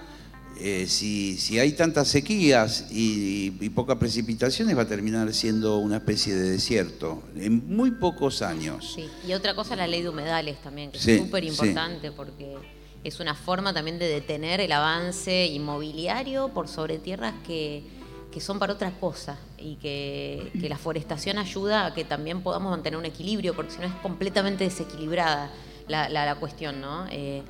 si, 0.87 1.37
si 1.37 1.61
hay 1.61 1.71
tantas 1.73 2.09
sequías 2.09 2.87
y, 2.91 3.57
y 3.61 3.69
pocas 3.69 3.97
precipitaciones, 3.97 4.77
va 4.77 4.83
a 4.83 4.89
terminar 4.89 5.33
siendo 5.33 5.79
una 5.79 5.99
especie 5.99 6.35
de 6.35 6.51
desierto 6.51 7.23
en 7.37 7.77
muy 7.77 7.93
pocos 7.93 8.43
años. 8.43 8.95
Sí, 8.97 9.09
y 9.25 9.35
otra 9.35 9.55
cosa 9.55 9.77
la 9.77 9.87
ley 9.87 10.03
de 10.03 10.09
humedales 10.09 10.61
también, 10.61 10.91
que 10.91 10.99
Sí, 10.99 11.13
es 11.13 11.19
súper 11.21 11.45
importante 11.45 12.11
porque 12.11 12.57
es 13.05 13.21
una 13.21 13.37
forma 13.37 13.73
también 13.73 14.01
de 14.01 14.09
detener 14.09 14.61
el 14.61 14.73
avance 14.73 15.47
inmobiliario 15.47 16.49
por 16.49 16.67
sobre 16.67 16.99
tierras 16.99 17.35
que, 17.47 17.85
que 18.39 18.45
son 18.45 18.61
para 18.61 18.73
otra 18.73 18.93
cosa 18.93 19.37
y 19.59 19.75
que, 19.77 20.53
que 20.61 20.69
la 20.69 20.79
forestación 20.79 21.39
ayuda 21.39 21.87
a 21.87 21.95
que 21.95 22.05
también 22.05 22.41
podamos 22.41 22.71
mantener 22.71 22.97
un 22.97 23.05
equilibrio, 23.05 23.53
porque 23.55 23.73
si 23.73 23.79
no 23.81 23.87
es 23.87 23.93
completamente 23.95 24.63
desequilibrada 24.63 25.51
la, 25.89 26.09
la- 26.09 26.25
la 26.25 26.37
cuestión, 26.37 26.81
¿no? 26.81 27.05
Eh, 27.11 27.43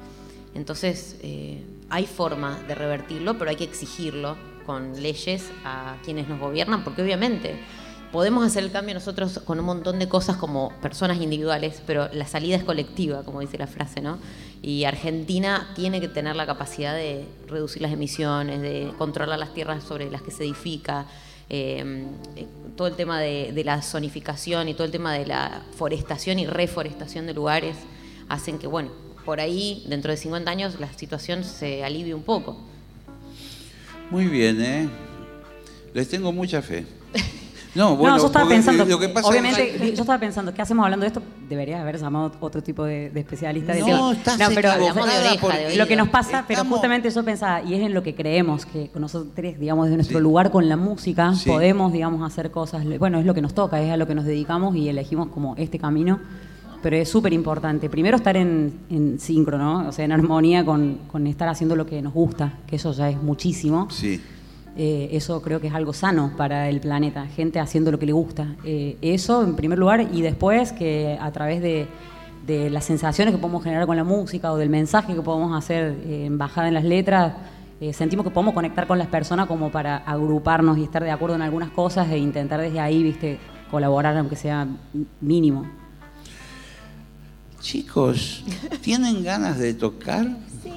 entonces, 0.55 1.17
eh, 1.23 1.63
hay 1.91 2.07
forma 2.07 2.59
de 2.67 2.75
revertirlo, 2.75 3.37
pero 3.37 3.51
hay 3.51 3.57
que 3.57 3.65
exigirlo 3.65 4.37
con 4.65 5.01
leyes 5.03 5.51
a 5.65 5.97
quienes 6.05 6.27
nos 6.27 6.41
gobiernan, 6.41 6.85
porque 6.85 7.03
obviamente 7.03 7.61
podemos 8.11 8.47
hacer 8.47 8.65
el 8.65 8.71
cambio 8.71 8.95
nosotros 8.95 9.41
con 9.45 9.59
un 9.61 9.67
montón 9.67 9.99
de 9.99 10.09
cosas 10.09 10.39
como 10.39 10.73
personas 10.81 11.21
individuales, 11.21 11.83
pero 11.87 12.09
la 12.15 12.27
salida 12.27 12.57
es 12.57 12.65
colectiva, 12.65 13.23
como 13.25 13.41
dice 13.41 13.59
la 13.59 13.67
frase, 13.67 14.01
¿no? 14.01 14.17
Y 14.63 14.85
Argentina 14.85 15.71
tiene 15.75 16.01
que 16.01 16.09
tener 16.09 16.37
la 16.37 16.47
capacidad 16.47 16.95
de 16.95 17.25
reducir 17.47 17.83
las 17.83 17.93
emisiones, 17.93 18.61
de 18.61 18.93
controlar 18.99 19.39
las 19.39 19.55
tierras 19.55 19.85
sobre 19.85 20.11
las 20.11 20.23
que 20.23 20.31
se 20.31 20.45
edifica, 20.45 21.07
eh, 21.49 22.05
eh, 22.37 22.47
todo 22.77 22.89
el 22.89 22.95
tema 22.95 23.21
de, 23.21 23.53
de 23.53 23.65
la 23.65 23.81
zonificación 23.83 24.69
y 24.69 24.75
todo 24.75 24.85
el 24.85 24.91
tema 24.91 25.15
de 25.15 25.27
la 25.27 25.63
forestación 25.77 26.39
y 26.39 26.47
reforestación 26.47 27.27
de 27.27 27.35
lugares 27.35 27.77
hacen 28.29 28.59
que, 28.59 28.67
bueno, 28.67 28.91
por 29.25 29.41
ahí, 29.41 29.85
dentro 29.89 30.11
de 30.11 30.17
50 30.17 30.51
años, 30.51 30.81
la 30.81 30.93
situación 30.93 31.45
se 31.45 31.85
alivie 31.85 32.15
un 32.15 32.23
poco. 32.23 32.57
Muy 34.11 34.27
bien, 34.27 34.61
¿eh? 34.63 34.89
Les 35.93 36.09
tengo 36.09 36.33
mucha 36.33 36.63
fe. 36.63 36.87
No, 37.75 37.97
bueno, 37.97 38.17
no, 38.17 38.23
yo 38.23 38.27
estaba 38.27 38.45
porque 38.45 38.57
pensando, 38.57 38.85
lo 38.87 38.99
que 38.99 39.09
pasa 39.11 39.29
obviamente, 39.29 39.77
es- 39.77 39.95
yo 39.95 40.01
estaba 40.03 40.19
pensando, 40.19 40.53
¿qué 40.55 40.63
hacemos 40.63 40.85
hablando 40.85 41.05
de 41.05 41.09
esto? 41.09 41.23
Deberías 41.49 41.81
haber 41.81 41.99
llamado 42.01 42.33
otro 42.41 42.63
tipo 42.63 42.85
de, 42.85 43.11
de 43.11 43.21
especialista. 43.21 43.73
de 43.75 43.81
No, 43.81 44.13
estás 44.13 44.37
pero 44.55 44.71
Hablamos 44.73 44.95
de 44.95 45.03
oreja, 45.03 45.57
de 45.69 45.77
lo 45.77 45.87
que 45.87 45.97
nos 45.97 46.09
pasa, 46.09 46.45
pero 46.49 46.65
justamente 46.65 47.11
yo 47.11 47.23
pensaba, 47.25 47.63
y 47.63 47.75
es 47.75 47.81
en 47.83 47.95
lo 47.95 48.03
que 48.03 48.15
creemos, 48.15 48.65
que 48.67 48.91
nosotros 48.95 49.33
tres, 49.35 49.61
digamos, 49.61 49.87
desde 49.87 49.97
nuestro 49.97 50.19
Sí. 50.19 50.23
lugar 50.23 50.51
con 50.51 50.69
la 50.69 50.77
música, 50.77 51.35
Sí. 51.35 51.49
podemos, 51.49 51.93
digamos, 51.93 52.23
hacer 52.27 52.51
cosas, 52.51 52.85
bueno, 52.99 53.19
es 53.19 53.27
lo 53.27 53.35
que 53.35 53.43
nos 53.43 53.55
toca, 53.55 53.81
es 53.83 53.91
a 53.93 53.97
lo 53.97 54.07
que 54.07 54.15
nos 54.15 54.25
dedicamos 54.25 54.75
y 54.75 54.89
elegimos 54.89 55.29
como 55.29 55.55
este 55.57 55.79
camino. 55.79 56.19
pero 56.81 56.95
es 56.95 57.09
súper 57.09 57.33
importante. 57.33 57.91
Primero 57.91 58.17
estar 58.19 58.37
en, 58.37 58.73
en 58.89 59.19
sincro, 59.19 59.59
¿no? 59.59 59.89
O 59.89 59.91
sea, 59.91 60.05
en 60.05 60.13
armonía 60.13 60.65
con, 60.65 60.99
con 61.11 61.27
estar 61.27 61.49
haciendo 61.49 61.75
lo 61.75 61.85
que 61.87 62.01
nos 62.01 62.13
gusta, 62.15 62.53
que 62.69 62.77
eso 62.77 62.93
ya 62.93 63.11
es 63.11 63.21
muchísimo. 63.21 63.89
Sí. 63.91 64.21
Eh, 64.79 65.11
eso 65.13 65.43
creo 65.43 65.61
que 65.61 65.67
es 65.67 65.75
algo 65.75 65.93
sano 65.93 66.33
para 66.37 66.69
el 66.69 66.81
planeta, 66.81 67.27
gente 67.27 67.59
haciendo 67.59 67.91
lo 67.91 67.99
que 67.99 68.07
le 68.07 68.13
gusta. 68.13 68.55
Eh, 68.65 68.97
eso 69.03 69.43
en 69.43 69.57
primer 69.57 69.79
lugar 69.79 70.09
y 70.13 70.23
después 70.23 70.73
que 70.73 71.19
a 71.21 71.31
través 71.33 71.61
de, 71.61 71.89
de 72.49 72.71
las 72.71 72.87
sensaciones 72.87 73.35
que 73.35 73.39
podemos 73.39 73.63
generar 73.63 73.87
con 73.87 73.97
la 73.97 74.05
música 74.05 74.51
o 74.51 74.57
del 74.57 74.71
mensaje 74.71 75.15
que 75.15 75.21
podemos 75.21 75.57
hacer 75.57 75.99
eh, 76.07 76.25
en 76.25 76.39
bajada 76.39 76.69
en 76.69 76.75
las 76.75 76.85
letras, 76.85 77.35
eh, 77.79 77.93
sentimos 77.93 78.25
que 78.25 78.31
podemos 78.31 78.55
conectar 78.55 78.87
con 78.87 78.99
las 78.99 79.07
personas 79.07 79.47
como 79.47 79.71
para 79.71 79.99
agruparnos 79.99 80.79
y 80.79 80.83
estar 80.83 81.05
de 81.05 81.11
acuerdo 81.11 81.37
en 81.37 81.43
algunas 81.43 81.71
cosas 81.71 82.11
e 82.11 82.17
intentar 82.17 82.61
desde 82.61 82.81
ahí, 82.81 83.03
viste, 83.03 83.39
colaborar 83.71 84.17
aunque 84.17 84.35
sea 84.35 84.67
mínimo. 85.21 85.71
Chicos, 87.61 88.45
¿tienen 88.81 89.23
ganas 89.23 89.59
de 89.59 89.75
tocar? 89.75 90.27
Sí. 90.63 90.73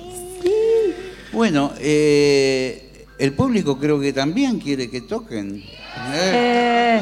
Bueno, 1.32 1.72
eh, 1.80 2.91
el 3.22 3.34
público 3.34 3.78
creo 3.78 4.00
que 4.00 4.12
también 4.14 4.60
quiere 4.60 4.90
que 4.90 5.02
toquen. 5.02 5.64
Eh, 6.14 7.00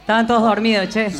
estaban 0.00 0.26
todos 0.26 0.42
dormidos, 0.42 0.88
che. 0.88 1.10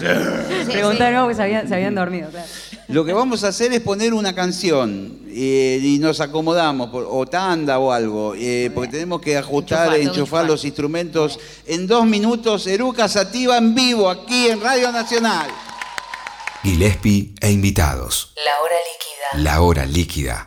Pregunté 0.71 1.05
de 1.05 1.11
nuevo 1.13 1.29
que 1.29 1.35
se 1.35 1.43
habían, 1.43 1.67
se 1.69 1.75
habían 1.75 1.95
dormido. 1.95 2.29
claro. 2.31 2.47
Lo 2.89 3.05
que 3.05 3.13
vamos 3.13 3.45
a 3.45 3.49
hacer 3.49 3.71
es 3.75 3.81
poner 3.83 4.15
una 4.15 4.35
canción 4.35 5.19
eh, 5.29 5.79
y 5.83 5.99
nos 5.99 6.21
acomodamos, 6.23 6.89
por- 6.89 7.07
o 7.11 7.27
tanda 7.27 7.79
o 7.79 7.93
algo, 7.93 8.35
eh, 8.35 8.71
porque 8.75 8.91
tenemos 8.93 9.21
que 9.21 9.37
ajustar, 9.37 9.89
e 9.95 10.03
enchufar 10.03 10.15
enchufar. 10.15 10.47
los 10.47 10.65
instrumentos. 10.65 11.39
En 11.67 11.87
dos 11.87 12.07
minutos, 12.07 12.67
Eruca 12.67 13.07
Sativa 13.09 13.59
en 13.59 13.75
vivo, 13.75 14.09
aquí 14.09 14.49
en 14.49 14.61
Radio 14.63 14.91
Nacional. 14.91 15.49
Gillespie 16.63 17.35
e 17.41 17.51
invitados. 17.51 18.33
La 18.37 18.53
hora 18.63 18.77
líquida. 18.91 19.45
La 19.45 19.61
hora 19.61 19.85
líquida. 19.87 20.47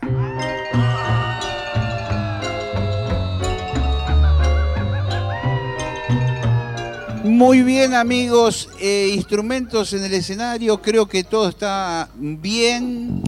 Muy 7.41 7.63
bien 7.63 7.95
amigos, 7.95 8.69
Eh, 8.80 9.13
instrumentos 9.15 9.93
en 9.93 10.04
el 10.04 10.13
escenario, 10.13 10.80
creo 10.80 11.08
que 11.08 11.23
todo 11.23 11.49
está 11.49 12.08
bien 12.15 13.23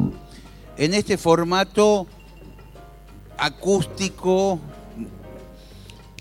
en 0.78 0.94
este 0.94 1.18
formato 1.18 2.06
acústico, 3.36 4.60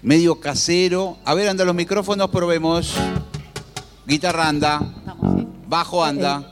medio 0.00 0.40
casero. 0.40 1.18
A 1.22 1.34
ver, 1.34 1.50
anda 1.50 1.66
los 1.66 1.74
micrófonos, 1.74 2.30
probemos. 2.30 2.94
Guitarra 4.06 4.48
anda, 4.48 4.80
bajo 5.68 6.02
anda, 6.02 6.50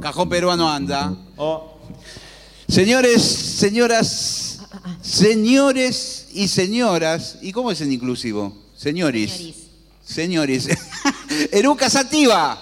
cajón 0.00 0.28
peruano 0.28 0.70
anda. 0.70 1.12
Oh, 1.36 1.76
Señores, 2.68 3.20
señoras, 3.20 4.60
señores 5.02 6.28
y 6.32 6.46
señoras, 6.46 7.38
¿y 7.42 7.50
cómo 7.50 7.72
es 7.72 7.80
en 7.80 7.92
inclusivo? 7.92 8.56
Señoris. 8.76 9.65
Señores. 10.06 10.68
Eruca 11.52 11.90
Sativa. 11.90 12.58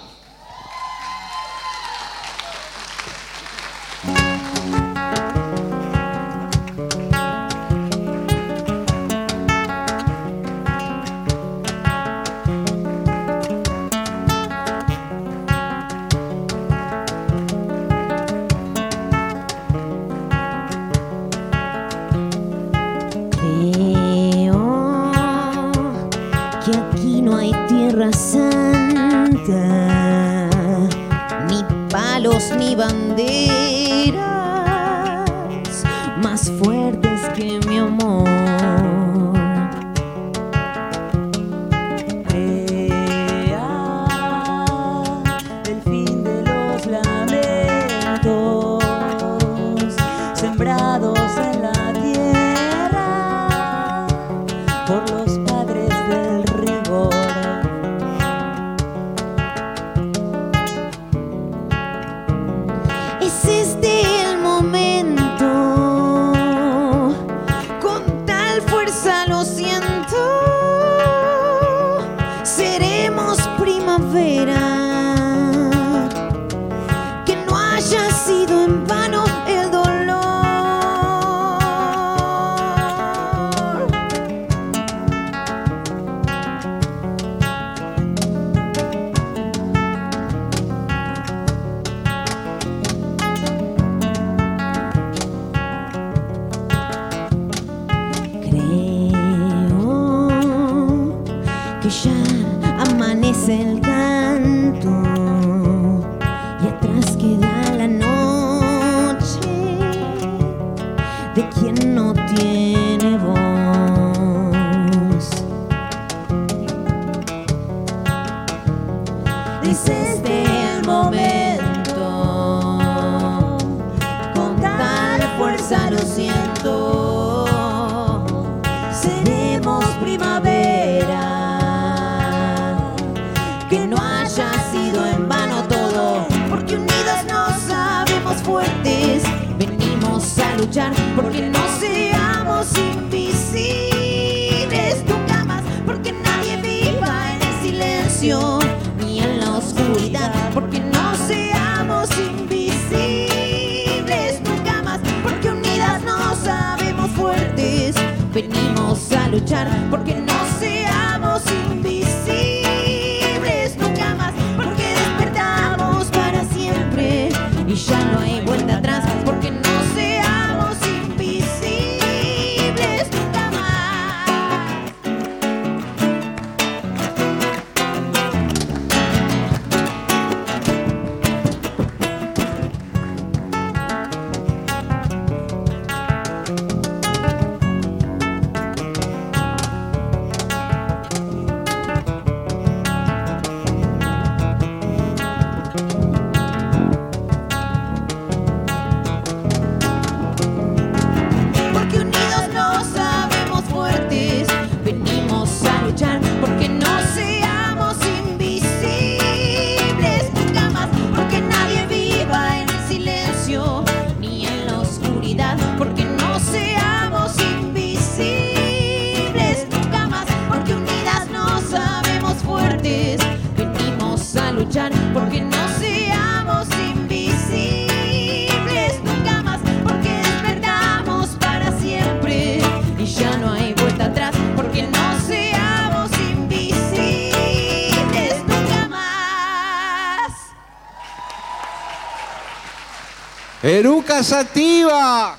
Eruca 243.65 244.21
Sativa. 244.21 245.35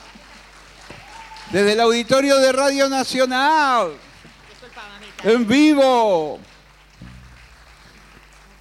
Desde 1.53 1.75
el 1.75 1.81
auditorio 1.81 2.39
de 2.39 2.51
Radio 2.51 2.89
Nacional. 2.89 3.93
En 5.23 5.47
vivo. 5.47 6.41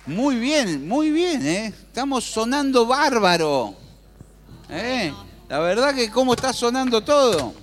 Muy 0.05 0.35
bien, 0.35 0.87
muy 0.87 1.09
bien, 1.09 1.47
¿eh? 1.47 1.65
Estamos 1.65 2.25
sonando 2.25 2.85
bárbaro. 2.85 3.73
¿Eh? 4.69 5.11
La 5.49 5.57
verdad 5.57 5.95
que 5.95 6.11
cómo 6.11 6.35
está 6.35 6.53
sonando 6.53 7.03
todo. 7.03 7.55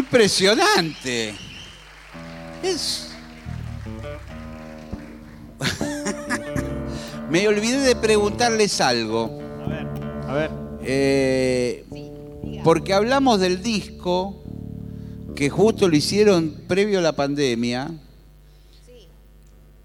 Impresionante. 0.00 1.34
Es... 2.62 3.08
Me 7.30 7.46
olvidé 7.46 7.80
de 7.80 7.94
preguntarles 7.96 8.80
algo. 8.80 9.38
A 9.62 9.68
ver, 9.68 9.86
a 10.26 10.34
ver. 10.34 10.50
Eh, 10.82 11.84
porque 12.64 12.94
hablamos 12.94 13.40
del 13.40 13.62
disco 13.62 14.42
que 15.36 15.50
justo 15.50 15.86
lo 15.86 15.96
hicieron 15.96 16.62
previo 16.66 17.00
a 17.00 17.02
la 17.02 17.12
pandemia. 17.12 17.90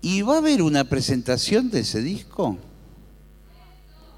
¿Y 0.01 0.21
va 0.21 0.35
a 0.35 0.37
haber 0.37 0.61
una 0.61 0.85
presentación 0.85 1.69
de 1.69 1.81
ese 1.81 2.01
disco? 2.01 2.57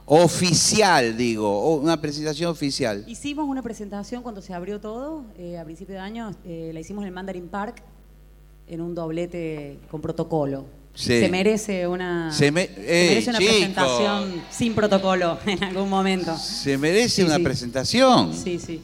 Oficial, 0.10 1.18
digo, 1.18 1.76
una 1.76 2.00
presentación 2.00 2.50
oficial. 2.50 3.04
Hicimos 3.08 3.46
una 3.46 3.62
presentación 3.62 4.24
cuando 4.24 4.42
se 4.42 4.54
abrió 4.54 4.80
todo, 4.80 5.26
eh, 5.38 5.58
a 5.58 5.66
principio 5.66 5.96
de 5.96 6.00
año, 6.00 6.34
eh, 6.46 6.72
la 6.74 6.80
hicimos 6.80 7.02
en 7.04 7.10
el 7.10 7.14
Mandarin 7.14 7.50
Park, 7.50 7.84
en 8.70 8.80
un 8.80 8.96
doblete 8.96 9.78
con 9.92 10.00
protocolo. 10.00 10.64
Sí. 10.94 11.20
Se 11.20 11.28
merece 11.28 11.86
una, 11.88 12.32
Se 12.32 12.52
me- 12.54 12.68
se 12.68 13.02
¡Ey, 13.04 13.10
merece 13.10 13.30
una 13.32 13.40
presentación 13.40 14.42
sin 14.50 14.74
protocolo 14.74 15.38
en 15.46 15.62
algún 15.62 15.90
momento. 15.90 16.38
Se 16.38 16.78
merece 16.78 17.10
Sí, 17.18 17.22
una 17.24 17.36
sí. 17.36 17.44
presentación. 17.44 18.34
Sí, 18.34 18.60
sí. 18.60 18.82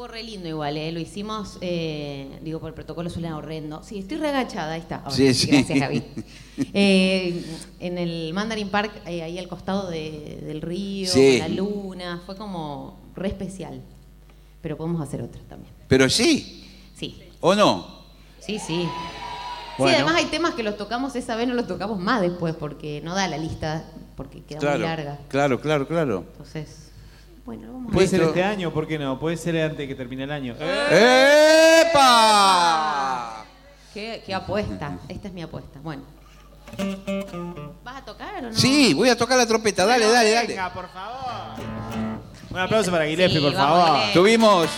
Estuvo 0.00 0.14
re 0.14 0.22
lindo 0.22 0.48
igual, 0.48 0.78
¿eh? 0.78 0.90
Lo 0.92 0.98
hicimos, 0.98 1.58
eh, 1.60 2.38
digo, 2.40 2.58
por 2.58 2.68
el 2.68 2.74
protocolo 2.74 3.10
suena 3.10 3.36
horrendo. 3.36 3.82
Sí, 3.82 3.98
estoy 3.98 4.16
regachada, 4.16 4.72
ahí 4.72 4.80
está. 4.80 4.96
Ahora, 5.04 5.10
Sí, 5.10 5.34
sí. 5.34 5.48
Gracias, 5.50 5.78
Gaby. 5.78 6.02
Eh, 6.72 7.44
en 7.80 7.98
el 7.98 8.32
Mandarin 8.32 8.70
Park, 8.70 8.92
eh, 9.04 9.22
ahí 9.22 9.38
al 9.38 9.46
costado 9.46 9.90
de- 9.90 10.38
del 10.42 10.62
río, 10.62 11.06
Sí. 11.06 11.36
la 11.38 11.48
luna, 11.48 12.22
fue 12.24 12.34
como 12.34 12.98
re 13.14 13.28
especial. 13.28 13.82
Pero 14.62 14.78
podemos 14.78 15.02
hacer 15.02 15.20
otra 15.20 15.42
también. 15.46 15.74
Pero 15.86 16.08
sí, 16.08 16.66
Sí, 16.96 17.22
¿o 17.40 17.54
no? 17.54 17.86
sí, 18.38 18.58
sí. 18.58 18.88
Bueno. 19.76 19.92
Sí, 19.98 20.02
además 20.02 20.14
hay 20.16 20.30
temas 20.30 20.54
que 20.54 20.62
los 20.62 20.78
tocamos 20.78 21.14
esa 21.14 21.36
vez, 21.36 21.46
no 21.46 21.52
los 21.52 21.66
tocamos 21.66 21.98
más 21.98 22.22
después, 22.22 22.54
porque 22.54 23.02
no 23.04 23.14
da 23.14 23.28
la 23.28 23.36
lista, 23.36 23.84
porque 24.16 24.42
queda 24.44 24.60
Claro, 24.60 24.78
muy 24.78 24.88
larga. 24.88 25.18
claro, 25.28 25.60
claro, 25.60 25.86
claro. 25.86 26.24
Entonces, 26.32 26.89
bueno, 27.50 27.66
lo 27.66 27.72
vamos 27.72 27.90
a 27.90 27.94
Puede 27.94 28.06
ser 28.06 28.20
este 28.22 28.44
año, 28.44 28.70
¿por 28.72 28.86
qué 28.86 28.96
no? 28.96 29.18
Puede 29.18 29.36
ser 29.36 29.60
antes 29.60 29.78
de 29.78 29.88
que 29.88 29.96
termine 29.96 30.22
el 30.22 30.30
año. 30.30 30.54
¡Epa! 31.90 33.44
¿Qué, 33.92 34.22
qué 34.24 34.32
apuesta? 34.32 34.98
Esta 35.08 35.26
es 35.26 35.34
mi 35.34 35.42
apuesta. 35.42 35.80
Bueno. 35.82 36.04
¿Vas 37.82 37.96
a 37.96 38.04
tocar 38.04 38.44
o 38.44 38.50
no? 38.50 38.54
Sí, 38.56 38.94
voy 38.94 39.08
a 39.08 39.16
tocar 39.18 39.36
la 39.36 39.46
trompeta, 39.46 39.84
dale, 39.84 40.04
Bueno, 40.04 40.12
dale, 40.16 40.30
dale. 40.30 40.46
venga, 40.46 40.72
por 40.72 40.88
favor. 40.90 41.58
Un 42.50 42.58
aplauso 42.60 42.92
para 42.92 43.04
Gillespie, 43.06 43.40
Sí, 43.40 43.44
por 43.44 43.52
vamos, 43.54 43.84
favor. 43.84 44.12
Tuvimos 44.12 44.70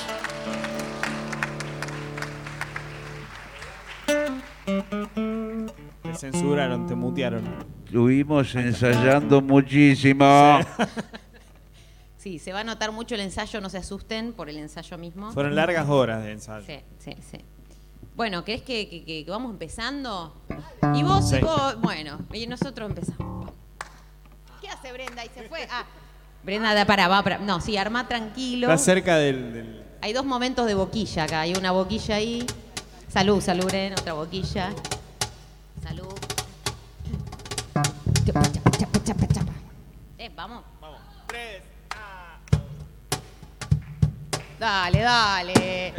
Te 6.02 6.14
censuraron, 6.14 6.86
te 6.86 6.94
mutearon. 6.94 7.42
Estuvimos 7.84 8.54
ensayando 8.54 9.42
muchísimo. 9.42 10.60
Sí, 12.22 12.38
se 12.38 12.52
va 12.52 12.60
a 12.60 12.64
notar 12.64 12.92
mucho 12.92 13.16
el 13.16 13.20
ensayo, 13.22 13.60
no 13.60 13.68
se 13.68 13.78
asusten 13.78 14.32
por 14.32 14.48
el 14.48 14.56
ensayo 14.56 14.96
mismo. 14.96 15.32
Fueron 15.32 15.56
largas 15.56 15.88
horas 15.88 16.22
de 16.22 16.30
ensayo. 16.30 16.64
Sí, 16.64 16.78
sí, 17.00 17.16
sí. 17.28 17.38
Bueno, 18.14 18.44
¿querés 18.44 18.62
que, 18.62 18.88
que- 18.88 19.04
que- 19.04 19.24
que 19.24 19.30
vamos 19.30 19.50
empezando? 19.50 20.32
Y 20.94 21.02
vos, 21.02 21.28
Sí. 21.30 21.40
vos, 21.40 21.80
bueno, 21.80 22.20
y 22.32 22.46
nosotros 22.46 22.88
empezamos. 22.90 23.50
¿Qué 24.60 24.68
hace 24.68 24.92
Brenda? 24.92 25.24
Y 25.24 25.30
se 25.30 25.48
fue. 25.48 25.66
Ah, 25.68 25.84
Brenda, 26.44 26.74
da 26.74 26.84
para, 26.84 27.08
va 27.08 27.24
para. 27.24 27.38
No, 27.38 27.60
sí, 27.60 27.76
arma 27.76 28.06
tranquilo. 28.06 28.68
Está 28.70 28.78
cerca 28.78 29.16
del, 29.16 29.52
del- 29.52 29.82
Hay 30.00 30.12
dos 30.12 30.24
momentos 30.24 30.66
de 30.68 30.74
boquilla 30.74 31.24
acá. 31.24 31.40
Hay 31.40 31.54
una 31.54 31.72
boquilla 31.72 32.14
ahí. 32.16 32.46
Salud, 33.08 33.40
salud, 33.40 33.64
Bren, 33.64 33.94
otra 33.94 34.12
boquilla. 34.12 34.72
Salud. 35.82 36.06
Eh, 40.18 40.30
vamos. 40.36 40.62
Vamos. 40.80 41.00
Dale, 44.62 45.00
dale. 45.00 45.92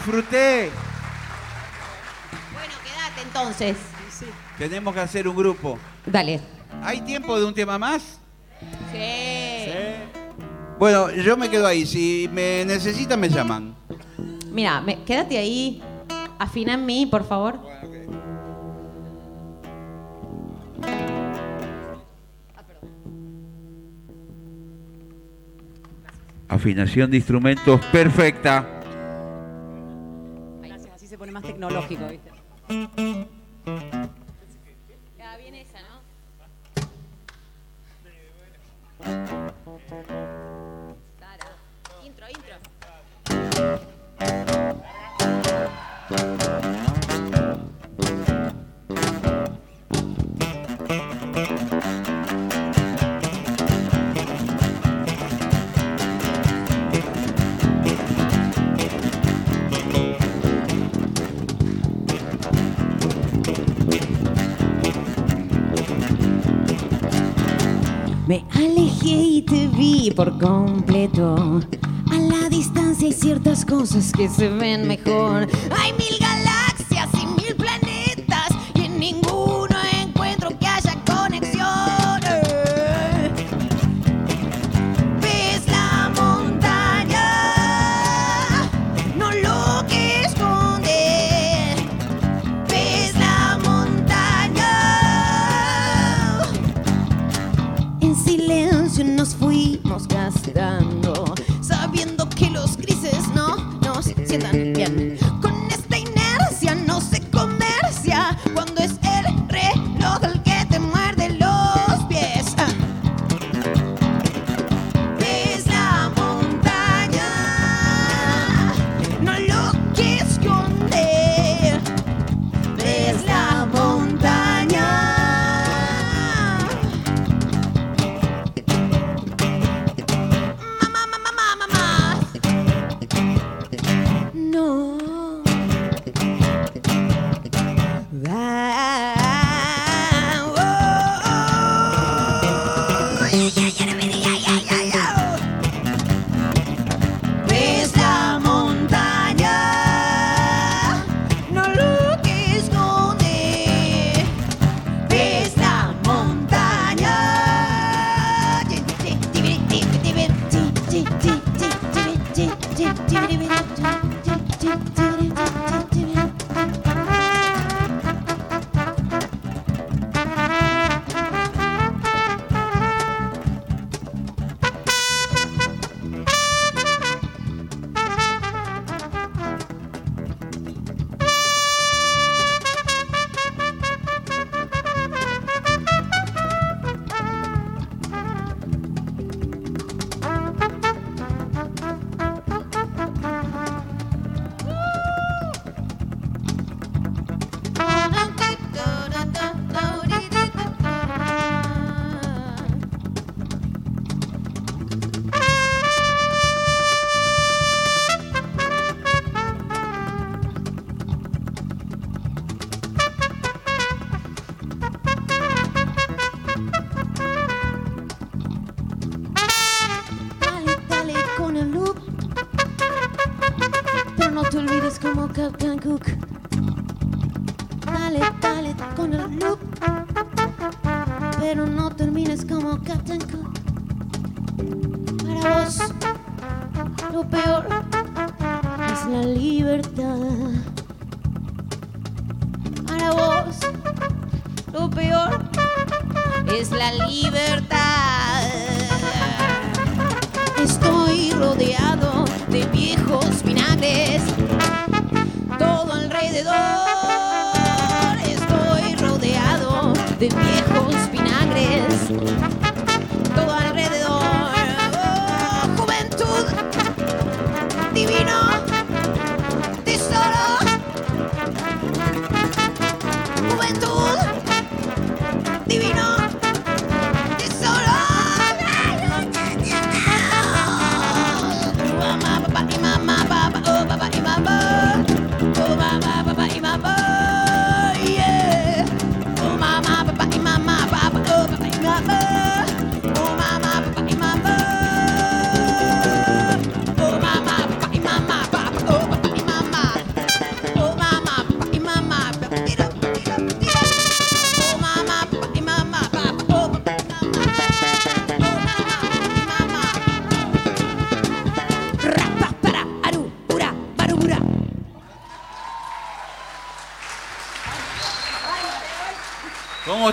disfruté. 0.00 0.70
Bueno, 2.52 2.74
quédate 2.82 3.22
entonces. 3.22 3.76
Tenemos 4.56 4.94
que 4.94 5.00
hacer 5.00 5.28
un 5.28 5.36
grupo. 5.36 5.78
Dale. 6.06 6.40
¿Hay 6.82 7.02
tiempo 7.02 7.38
de 7.38 7.44
un 7.44 7.54
tema 7.54 7.78
más? 7.78 8.18
Sí. 8.92 9.70
Bueno, 10.78 11.10
yo 11.10 11.36
me 11.36 11.50
quedo 11.50 11.66
ahí. 11.66 11.84
Si 11.84 12.30
me 12.32 12.64
necesitan, 12.64 13.20
me 13.20 13.28
llaman. 13.28 13.74
Mira, 14.50 14.82
quédate 15.06 15.36
ahí. 15.36 15.82
Afina 16.38 16.74
en 16.74 16.86
mí, 16.86 17.04
por 17.06 17.26
favor. 17.26 17.60
Afinación 26.48 27.10
de 27.10 27.18
instrumentos 27.18 27.84
perfecta 27.86 28.79
más 31.40 31.42
tecnológico, 31.42 32.08
¿viste? 32.08 32.30
Ah, 35.22 35.36
viene 35.38 35.62
esa, 35.62 35.78
¿no? 35.82 36.00
Me 68.30 68.44
alejé 68.54 69.08
y 69.08 69.42
te 69.42 69.66
vi 69.66 70.12
por 70.12 70.38
completo. 70.38 71.60
A 72.12 72.16
la 72.16 72.48
distancia 72.48 73.08
hay 73.08 73.12
ciertas 73.12 73.64
cosas 73.64 74.12
que 74.12 74.28
se 74.28 74.46
ven 74.46 74.86
mejor. 74.86 75.48
Ay, 75.76 75.92
mi 75.98 76.09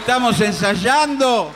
estamos 0.08 0.40
ensayando? 0.40 1.52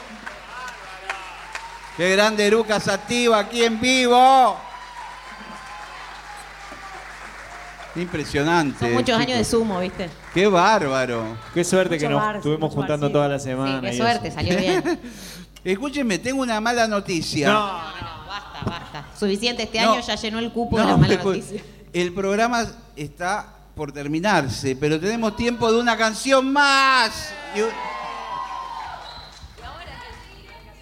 Qué 1.96 2.10
grande 2.12 2.46
Eruca 2.46 2.82
Sativa 2.82 3.40
aquí 3.40 3.64
en 3.64 3.80
vivo. 3.80 4.58
Impresionante. 7.96 8.78
Son 8.80 8.94
muchos 8.94 9.18
años 9.18 9.38
de 9.38 9.46
sumo, 9.46 9.80
¿viste? 9.80 10.10
Qué 10.34 10.48
bárbaro. 10.48 11.38
Qué 11.54 11.64
suerte 11.64 11.96
Mucho 11.96 12.08
que 12.08 12.14
nos 12.14 12.22
bar, 12.22 12.36
estuvimos 12.38 12.74
juntando 12.74 13.06
barcito. 13.06 13.18
toda 13.20 13.28
la 13.30 13.40
Sí, 13.40 13.46
semana. 13.46 13.80
qué 13.90 13.94
y 13.94 13.98
suerte, 13.98 14.28
eso. 14.28 14.36
salió 14.36 14.58
bien. 14.58 15.00
Escúchenme, 15.64 16.20
tengo 16.20 16.42
una 16.42 16.60
mala 16.60 16.88
noticia. 16.88 17.48
No, 17.48 17.54
No, 17.54 17.68
no, 17.78 18.28
basta, 18.28 18.60
basta. 18.66 19.06
Suficiente, 19.18 19.64
este 19.64 19.80
No. 19.82 19.94
año 19.94 20.02
ya 20.02 20.16
llenó 20.16 20.40
el 20.40 20.52
cupo 20.52 20.78
No, 20.78 20.84
de 20.84 20.92
la 20.92 20.98
mala 20.98 21.16
noticia. 21.24 21.62
El 21.94 22.14
programa 22.14 22.66
está 22.98 23.48
por 23.76 23.94
terminarse, 23.94 24.76
pero 24.76 25.00
tenemos 25.00 25.38
tiempo 25.38 25.72
de 25.72 25.80
una 25.80 25.96
canción 25.96 26.52
más. 26.52 27.30
Y 27.56 27.62
un- 27.62 27.91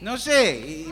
No 0.01 0.17
sé. 0.17 0.59
y- 0.87 0.89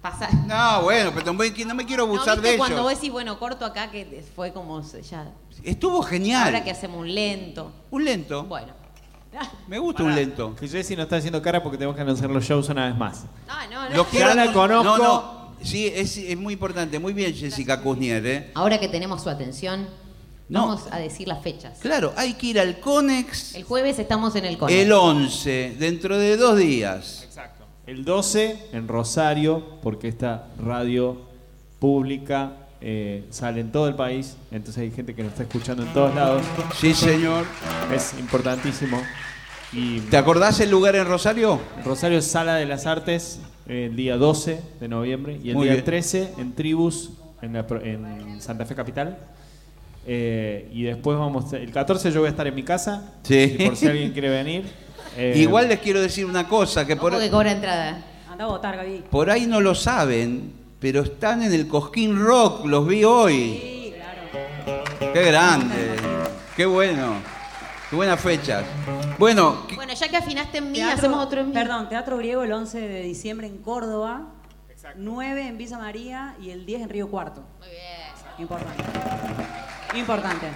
Pasa. 0.00 0.28
No, 0.46 0.82
bueno, 0.82 1.10
pero 1.12 1.26
no 1.26 1.34
me- 1.34 1.50
no 1.50 1.86
quiero 1.86 2.06
No, 2.06 2.12
abusar 2.14 2.36
¿viste 2.36 2.52
de 2.52 2.56
cuando 2.56 2.76
ellos. 2.76 2.84
vos 2.84 2.94
decís, 2.94 3.10
bueno, 3.10 3.38
corto 3.38 3.64
acá, 3.64 3.90
que 3.90 4.24
fue 4.36 4.52
como 4.52 4.82
se- 4.84 5.02
ya. 5.02 5.26
Estuvo 5.64 6.02
genial. 6.02 6.44
Ahora 6.44 6.62
que 6.62 6.70
hacemos 6.70 7.00
un 7.00 7.12
lento. 7.12 7.72
Un 7.90 8.04
lento. 8.04 8.44
Bueno. 8.44 8.72
Me 9.68 9.78
gusta 9.78 10.04
un 10.04 10.14
lento. 10.14 10.54
Que 10.54 10.68
Jessy 10.68 10.94
nos 10.94 11.04
está 11.04 11.16
haciendo 11.16 11.42
cara 11.42 11.62
porque 11.62 11.76
tenemos 11.76 11.96
que 11.96 12.02
anunciar 12.02 12.30
los 12.30 12.44
shows 12.44 12.68
una 12.68 12.86
vez 12.86 12.96
más. 12.96 13.24
No, 13.48 13.66
no, 13.70 13.88
no. 13.90 13.96
Lo 13.96 14.04
quiero 14.06 14.32
la 14.34 14.52
conozco. 14.52 14.84
No, 14.84 14.98
no. 14.98 15.38
Sí, 15.62 15.86
es, 15.92 16.16
es 16.16 16.36
muy 16.38 16.52
importante. 16.54 17.00
Muy 17.00 17.12
bien, 17.12 17.34
Jessica 17.34 17.80
Kuznier, 17.82 18.24
¿eh? 18.24 18.50
Ahora 18.54 18.78
que 18.78 18.88
tenemos 18.88 19.20
su 19.24 19.28
atención, 19.28 19.88
No. 20.48 20.68
vamos 20.68 20.84
a 20.92 20.98
decir 20.98 21.26
las 21.26 21.42
fechas. 21.42 21.80
Claro, 21.80 22.14
hay 22.16 22.34
que 22.34 22.46
ir 22.46 22.60
al 22.60 22.78
Conex 22.78 23.56
El 23.56 23.64
jueves 23.64 23.98
estamos 23.98 24.36
en 24.36 24.44
el 24.44 24.56
Conex. 24.56 24.78
el 24.80 24.92
11, 24.92 25.74
dentro 25.78 26.16
de 26.16 26.36
dos 26.36 26.56
días. 26.56 27.27
El 27.88 28.04
12 28.04 28.66
en 28.74 28.86
Rosario, 28.86 29.64
porque 29.82 30.08
esta 30.08 30.48
radio 30.62 31.16
pública 31.78 32.52
eh, 32.82 33.24
sale 33.30 33.62
en 33.62 33.72
todo 33.72 33.88
el 33.88 33.94
país, 33.94 34.36
entonces 34.50 34.82
hay 34.82 34.90
gente 34.90 35.14
que 35.14 35.22
nos 35.22 35.32
está 35.32 35.44
escuchando 35.44 35.84
en 35.84 35.88
todos 35.94 36.14
lados. 36.14 36.42
Sí, 36.78 36.92
señor. 36.92 37.46
Es 37.90 38.12
importantísimo. 38.20 39.00
Y 39.72 40.00
¿Te 40.00 40.18
acordás 40.18 40.60
el 40.60 40.70
lugar 40.70 40.96
en 40.96 41.06
Rosario? 41.06 41.58
Rosario 41.82 42.18
es 42.18 42.26
Sala 42.26 42.56
de 42.56 42.66
las 42.66 42.84
Artes 42.84 43.40
el 43.66 43.96
día 43.96 44.18
12 44.18 44.60
de 44.80 44.88
noviembre 44.88 45.40
y 45.42 45.48
el 45.48 45.54
Muy 45.56 45.64
día 45.68 45.72
bien. 45.76 45.84
13 45.86 46.34
en 46.36 46.52
Tribus 46.54 47.12
en, 47.40 47.54
la 47.54 47.66
pro- 47.66 47.82
en 47.82 48.38
Santa 48.42 48.66
Fe 48.66 48.74
Capital. 48.74 49.16
Eh, 50.06 50.68
y 50.74 50.82
después 50.82 51.18
vamos, 51.18 51.50
el 51.54 51.70
14 51.72 52.12
yo 52.12 52.20
voy 52.20 52.26
a 52.26 52.30
estar 52.32 52.46
en 52.46 52.54
mi 52.54 52.64
casa, 52.64 53.14
Sí. 53.22 53.56
y 53.58 53.64
por 53.66 53.76
si 53.76 53.86
alguien 53.86 54.12
quiere 54.12 54.28
venir. 54.28 54.64
Eh, 55.20 55.32
Igual 55.36 55.68
les 55.68 55.80
quiero 55.80 56.00
decir 56.00 56.24
una 56.24 56.46
cosa, 56.46 56.86
que 56.86 56.94
por, 56.94 57.10
¿Cómo 57.10 57.20
que 57.20 57.28
cobra 57.28 57.50
entrada? 57.50 57.98
Anda 58.30 58.44
a 58.44 58.46
votar, 58.46 58.76
Gaby. 58.76 59.04
por 59.10 59.28
ahí 59.30 59.46
no 59.48 59.60
lo 59.60 59.74
saben, 59.74 60.52
pero 60.78 61.02
están 61.02 61.42
en 61.42 61.52
el 61.52 61.66
Cosquín 61.66 62.16
Rock, 62.24 62.66
los 62.66 62.86
vi 62.86 63.02
hoy. 63.02 63.58
Sí, 63.60 63.94
claro. 63.96 65.12
Qué 65.12 65.22
grande, 65.24 65.96
qué 66.56 66.66
bueno, 66.66 67.14
qué 67.90 67.96
buenas 67.96 68.20
fechas. 68.20 68.64
Bueno, 69.18 69.66
¿qué- 69.66 69.74
Bueno, 69.74 69.92
ya 69.92 70.08
que 70.08 70.16
afinaste 70.18 70.58
en 70.58 70.70
mí, 70.70 70.78
Teatro- 70.78 70.98
hacemos 70.98 71.26
otro 71.26 71.40
en 71.40 71.48
mí. 71.48 71.52
Perdón, 71.52 71.88
Teatro 71.88 72.16
Griego 72.16 72.44
el 72.44 72.52
11 72.52 72.78
de 72.80 73.02
diciembre 73.02 73.48
en 73.48 73.58
Córdoba, 73.58 74.26
9 74.96 75.48
en 75.48 75.58
Villa 75.58 75.78
María 75.78 76.36
y 76.40 76.50
el 76.50 76.64
10 76.64 76.82
en 76.82 76.90
Río 76.90 77.10
Cuarto. 77.10 77.42
Muy 77.58 77.68
bien. 77.70 77.78
Importante. 78.38 78.84
Importante. 79.94 80.46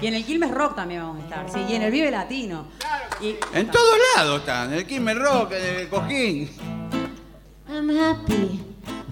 Y 0.00 0.06
en 0.06 0.14
el 0.14 0.24
Quilmes 0.24 0.50
Rock 0.50 0.74
también 0.76 1.02
vamos 1.02 1.20
a 1.22 1.24
estar, 1.24 1.50
sí, 1.50 1.60
y 1.68 1.74
en 1.76 1.82
el 1.82 1.90
Vive 1.92 2.10
Latino. 2.10 2.66
Y 3.20 3.36
en 3.54 3.70
todos 3.70 3.96
lados 4.16 4.40
están, 4.40 4.72
en 4.72 4.78
el 4.80 4.86
Quilmes 4.86 5.18
Rock, 5.18 5.52
en 5.52 5.76
el 5.80 5.88
Cosquín. 5.88 6.50
I'm 7.68 7.88
happy, 7.90 8.60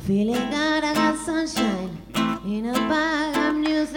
feeling 0.07 0.51
that 0.51 0.83
I 0.85 0.95
got 0.95 1.17
sunshine 1.25 1.91
in 2.45 2.67
a 2.69 2.73
bag 2.89 3.37
of 3.51 3.55
news. 3.57 3.91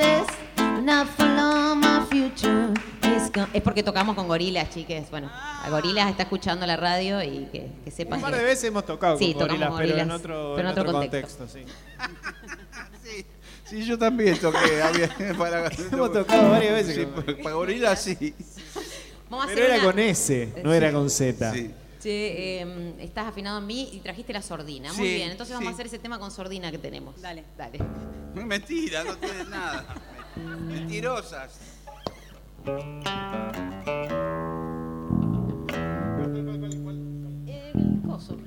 Not 0.84 1.08
follow 1.18 1.76
my 1.76 2.02
future. 2.10 2.74
Es 3.54 3.62
porque 3.62 3.84
tocamos 3.84 4.16
con 4.16 4.28
gorilas, 4.28 4.70
chiques. 4.70 5.10
Bueno, 5.10 5.30
a 5.32 5.70
gorilas 5.70 6.10
está 6.10 6.24
escuchando 6.24 6.66
la 6.66 6.76
radio 6.78 7.22
y 7.24 7.48
que, 7.52 7.72
que 7.84 7.90
sepan 7.92 8.18
Un 8.20 8.22
par 8.22 8.34
que- 8.34 8.40
de 8.40 8.46
veces 8.46 8.66
hemos 8.66 8.86
tocado 8.86 9.18
Sí, 9.18 9.34
con 9.34 9.48
tocamos 9.48 9.70
gorilas, 9.70 9.78
pero 9.78 9.92
en 10.02 10.08
gorilas, 10.10 10.20
otro, 10.20 10.54
pero 10.56 10.70
en 10.70 10.78
otro 10.80 10.92
contexto. 10.92 11.48
sí. 11.48 11.64
Sí, 11.64 11.72
sí, 13.80 13.86
yo 13.86 13.98
también 13.98 14.38
toqué. 14.38 14.82
había- 14.82 15.10
para, 15.38 15.68
Hemos 15.92 16.12
tocado 16.14 16.50
varias 16.52 16.74
veces 16.74 16.96
Sí, 16.96 17.06
con- 17.06 17.38
para 17.44 17.56
gorilas 17.56 18.02
sí. 18.02 18.34
Vamos 19.30 19.46
a 19.46 19.50
Pero 19.50 19.62
hacer 19.62 19.64
era 19.66 19.76
una- 19.76 19.84
con 19.84 20.00
S, 20.00 20.54
no 20.64 20.74
era 20.74 20.92
con 20.92 21.10
Z. 21.10 21.54
sí. 21.54 21.72
Che, 22.02 22.62
eh, 22.62 22.94
estás 23.00 23.28
afinado 23.28 23.60
en 23.60 23.66
mí 23.66 23.90
y 23.94 24.00
trajiste 24.02 24.34
la 24.34 24.42
sordina. 24.42 24.92
Muy 24.94 25.08
bien, 25.08 25.32
entonces 25.32 25.54
vamos 25.56 25.68
sí. 25.68 25.72
a 25.72 25.74
hacer 25.76 25.86
ese 25.86 26.00
tema 26.00 26.20
con 26.20 26.32
sordina 26.32 26.70
que 26.70 26.78
tenemos. 26.78 27.22
Dale. 27.22 27.46
Dale. 27.58 27.80
Mentira, 28.36 29.04
no 29.06 29.16
tienes 29.18 29.48
nada. 29.48 29.86
Mentirosas. 30.68 31.58
Eh, 37.48 37.72
coso. 38.06 38.38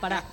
Pará. 0.00 0.24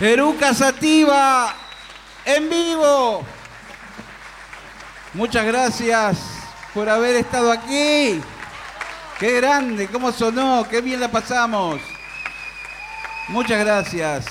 Eruca 0.00 0.54
Sativa, 0.54 1.54
en 2.24 2.48
vivo. 2.48 3.22
Muchas 5.12 5.44
gracias 5.44 6.16
por 6.72 6.88
haber 6.88 7.16
estado 7.16 7.52
aquí. 7.52 8.18
Qué 9.18 9.32
grande, 9.32 9.88
cómo 9.88 10.10
sonó, 10.10 10.66
qué 10.70 10.80
bien 10.80 11.00
la 11.00 11.10
pasamos. 11.10 11.82
Muchas 13.28 13.60
gracias. 13.60 14.24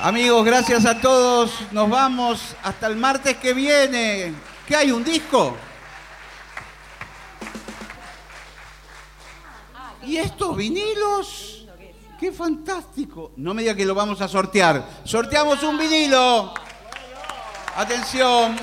Amigos, 0.00 0.42
gracias 0.42 0.86
a 0.86 0.98
todos. 0.98 1.52
Nos 1.70 1.90
vamos 1.90 2.56
hasta 2.62 2.86
el 2.86 2.96
martes 2.96 3.36
que 3.36 3.52
viene. 3.52 4.32
¿Qué 4.66 4.74
hay? 4.74 4.90
¿Un 4.90 5.04
disco? 5.04 5.54
¿Y 10.02 10.16
estos 10.16 10.56
vinilos? 10.56 11.61
¡Qué 12.22 12.30
fantástico! 12.30 13.32
No 13.38 13.52
me 13.52 13.62
diga 13.62 13.74
que 13.74 13.84
lo 13.84 13.96
vamos 13.96 14.20
a 14.20 14.28
sortear. 14.28 15.00
Sorteamos 15.02 15.60
un 15.64 15.76
vinilo. 15.76 16.54
Atención. 17.74 18.54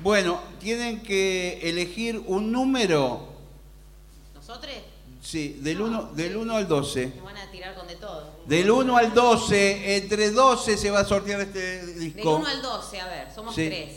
Bueno, 0.00 0.40
tienen 0.60 1.02
que 1.02 1.58
elegir 1.68 2.22
un 2.26 2.52
número. 2.52 3.30
¿Nosotros? 4.32 4.72
Sí, 5.20 5.58
del 5.60 5.80
1 5.80 6.12
del 6.12 6.36
uno 6.36 6.54
al 6.54 6.68
12. 6.68 7.06
Nos 7.16 7.24
van 7.24 7.36
a 7.38 7.50
tirar 7.50 7.74
con 7.74 7.88
de 7.88 7.96
todo. 7.96 8.30
Del 8.46 8.70
1 8.70 8.96
al 8.96 9.12
12, 9.12 9.96
entre 9.96 10.30
12 10.30 10.76
se 10.76 10.90
va 10.92 11.00
a 11.00 11.04
sortear 11.04 11.40
este 11.40 11.84
Del 11.84 11.98
disco. 12.14 12.36
1 12.36 12.46
al 12.46 12.62
12, 12.62 13.00
a 13.00 13.08
ver, 13.08 13.34
somos 13.34 13.52
Sí. 13.56 13.66
3. 13.66 13.96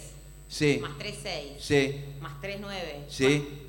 Sí, 0.50 0.80
Más 0.82 0.98
3, 0.98 1.16
6. 1.22 1.52
sí, 1.60 2.04
Más 2.20 2.42
3, 2.42 2.58
9. 2.62 3.06
sí. 3.08 3.64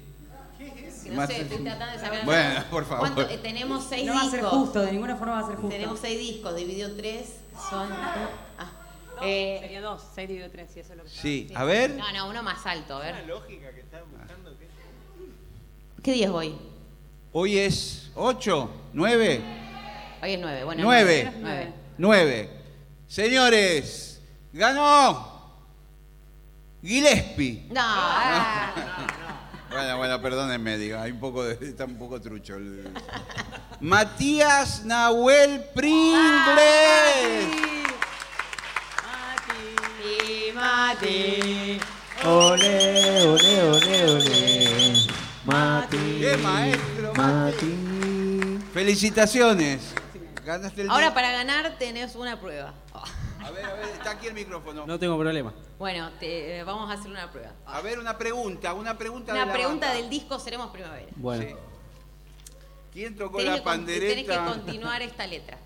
No 1.08 1.14
Más 1.16 1.28
sé, 1.28 1.34
tres, 1.34 1.50
estoy 1.50 1.64
tratando 1.64 1.92
de 1.94 1.98
sacar. 2.00 2.24
Bueno, 2.24 2.64
por 2.70 2.84
favor. 2.84 2.98
¿Cuánto? 3.12 3.22
Eh, 3.32 3.38
tenemos 3.42 3.86
6 3.88 4.06
No 4.06 4.14
va 4.14 4.20
a 4.20 4.30
ser 4.30 4.40
discos. 4.40 4.50
justo, 4.58 4.80
de 4.80 4.92
ninguna 4.92 5.16
forma 5.16 5.34
va 5.34 5.40
a 5.40 5.46
ser 5.46 5.56
justo. 5.56 5.68
Tenemos 5.70 5.98
6 6.00 6.18
discos, 6.18 6.56
dividido 6.56 6.94
3 6.96 7.26
son. 7.70 7.88
Ah. 7.92 8.70
Dos, 9.16 9.26
Eh, 9.26 9.58
sería 9.60 9.80
dos, 9.80 10.00
seis 10.14 10.28
dividido 10.28 10.48
tres, 10.52 10.70
si 10.72 10.78
eso 10.78 10.92
es 10.92 10.96
lo 10.98 11.02
que 11.02 11.10
Sí, 11.10 11.50
a 11.56 11.64
ver. 11.64 11.90
no, 11.96 12.12
no, 12.12 12.28
uno 12.28 12.40
más 12.44 12.64
alto, 12.66 12.98
a 12.98 13.00
ver. 13.00 13.16
¿Qué 16.04 16.12
día 16.12 16.26
es 16.26 16.30
hoy? 16.32 16.54
Hoy 17.32 17.58
es 17.58 18.10
8, 18.14 18.70
9, 18.92 19.40
Hoy 20.22 20.32
es 20.32 20.40
9. 20.40 20.64
Bueno, 20.64 20.82
9. 20.84 21.32
nueve. 21.40 21.72
9. 21.98 22.50
Señores, 23.08 24.22
ganó 24.52 25.52
Gillespie. 26.82 27.66
No, 27.70 27.80
ah, 27.84 28.72
Bueno, 29.70 29.96
bueno, 29.98 30.20
perdónenme, 30.22 30.78
digo, 30.78 30.98
hay 30.98 31.10
un 31.12 31.20
poco 31.20 31.44
de, 31.44 31.58
está 31.68 31.84
un 31.84 31.96
poco 31.98 32.20
trucho. 32.20 32.56
el- 32.56 32.88
Matías 33.80 34.84
Nahuel 34.84 35.62
Pringles. 35.74 36.16
Mati, 39.04 40.52
Mati. 40.54 41.80
Ole, 42.24 43.26
ole, 43.28 43.62
ole, 43.62 44.10
ole. 44.10 44.94
Mati. 45.44 45.96
¡Qué 46.20 46.36
maestro! 46.42 47.12
Mati. 47.14 48.58
Felicitaciones. 48.72 49.94
Ganaste 50.44 50.82
el 50.82 50.90
ahora 50.90 51.12
para 51.12 51.30
ganar 51.30 51.76
tenés 51.78 52.14
una 52.16 52.40
prueba. 52.40 52.72
A 53.48 53.50
ver, 53.50 53.64
a 53.64 53.72
ver, 53.74 53.84
está 53.94 54.10
aquí 54.10 54.26
el 54.26 54.34
micrófono. 54.34 54.86
No 54.86 54.98
tengo 54.98 55.18
problema. 55.18 55.52
Bueno, 55.78 56.10
te- 56.20 56.58
eh, 56.58 56.64
vamos 56.64 56.90
a 56.90 56.94
hacer 56.94 57.10
una 57.10 57.30
prueba. 57.32 57.52
A 57.66 57.80
ver, 57.80 57.98
una 57.98 58.16
pregunta, 58.18 58.74
una 58.74 58.96
pregunta 58.98 59.32
de 59.32 59.38
Una 59.38 59.46
la 59.46 59.52
pregunta 59.52 59.86
banda. 59.86 60.00
del 60.00 60.10
disco 60.10 60.38
Seremos 60.38 60.70
Primavera. 60.70 61.08
Bueno, 61.16 61.42
Sí. 61.44 61.54
¿Quién 62.92 63.16
tocó 63.16 63.38
Tenés 63.38 63.52
la 63.52 63.58
que, 63.58 63.62
con- 63.64 63.86
tenés 63.86 64.00
que 64.00 64.24
pandereta? 64.24 64.44
continuar 64.44 65.02
esta 65.02 65.26
letra. 65.26 65.58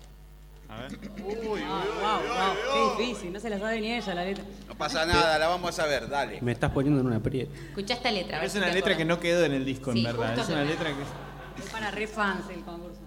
A 0.69 0.81
ver. 0.81 0.97
Wow, 1.21 1.35
wow, 1.35 1.55
wow. 1.55 2.97
Qué 2.97 3.03
difícil, 3.03 3.33
no 3.33 3.39
se 3.39 3.49
la 3.49 3.59
sabe 3.59 3.79
ni 3.81 3.93
ella 3.93 4.13
la 4.15 4.23
letra. 4.25 4.43
No 4.67 4.75
pasa 4.75 5.05
nada, 5.05 5.37
la 5.39 5.47
vamos 5.47 5.77
a 5.79 5.85
ver, 5.85 6.07
dale. 6.09 6.41
me 6.41 6.51
estás 6.51 6.71
poniendo 6.71 6.99
en 7.01 7.07
una 7.07 7.17
aprieta. 7.17 7.53
Escuchá 7.69 7.93
esta 7.95 8.11
letra. 8.11 8.37
a 8.37 8.39
ver 8.39 8.47
Es 8.47 8.51
si 8.53 8.57
una 8.59 8.67
te 8.67 8.73
letra 8.73 8.93
acordás. 8.93 8.97
que 8.97 9.05
no 9.05 9.19
quedó 9.19 9.45
en 9.45 9.53
el 9.53 9.65
disco, 9.65 9.91
en 9.91 9.97
Sí, 9.97 10.03
verdad. 10.03 10.27
justo 10.35 10.41
Es 10.41 10.49
una 10.49 10.63
que- 10.63 10.69
letra 10.69 10.89
que. 10.89 11.63
Es 11.63 11.69
para 11.71 11.91
re 11.91 12.07
fans 12.07 12.49
el 12.49 12.63
concurso. 12.63 12.99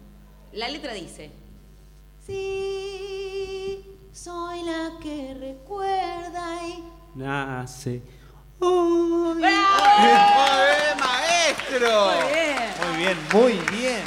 La 0.52 0.68
letra 0.68 0.92
dice: 0.94 1.30
Sí, 2.26 3.95
soy 4.16 4.62
la 4.62 4.92
que 5.02 5.36
recuerda 5.38 6.66
y 6.66 6.82
Nace. 7.14 8.02
¡Muy 8.58 9.36
bien, 9.36 9.50
maestro! 10.98 12.12
Bien. 12.32 12.74
Muy 12.80 12.96
bien, 12.96 13.18
muy 13.32 13.52
bien. 13.76 14.04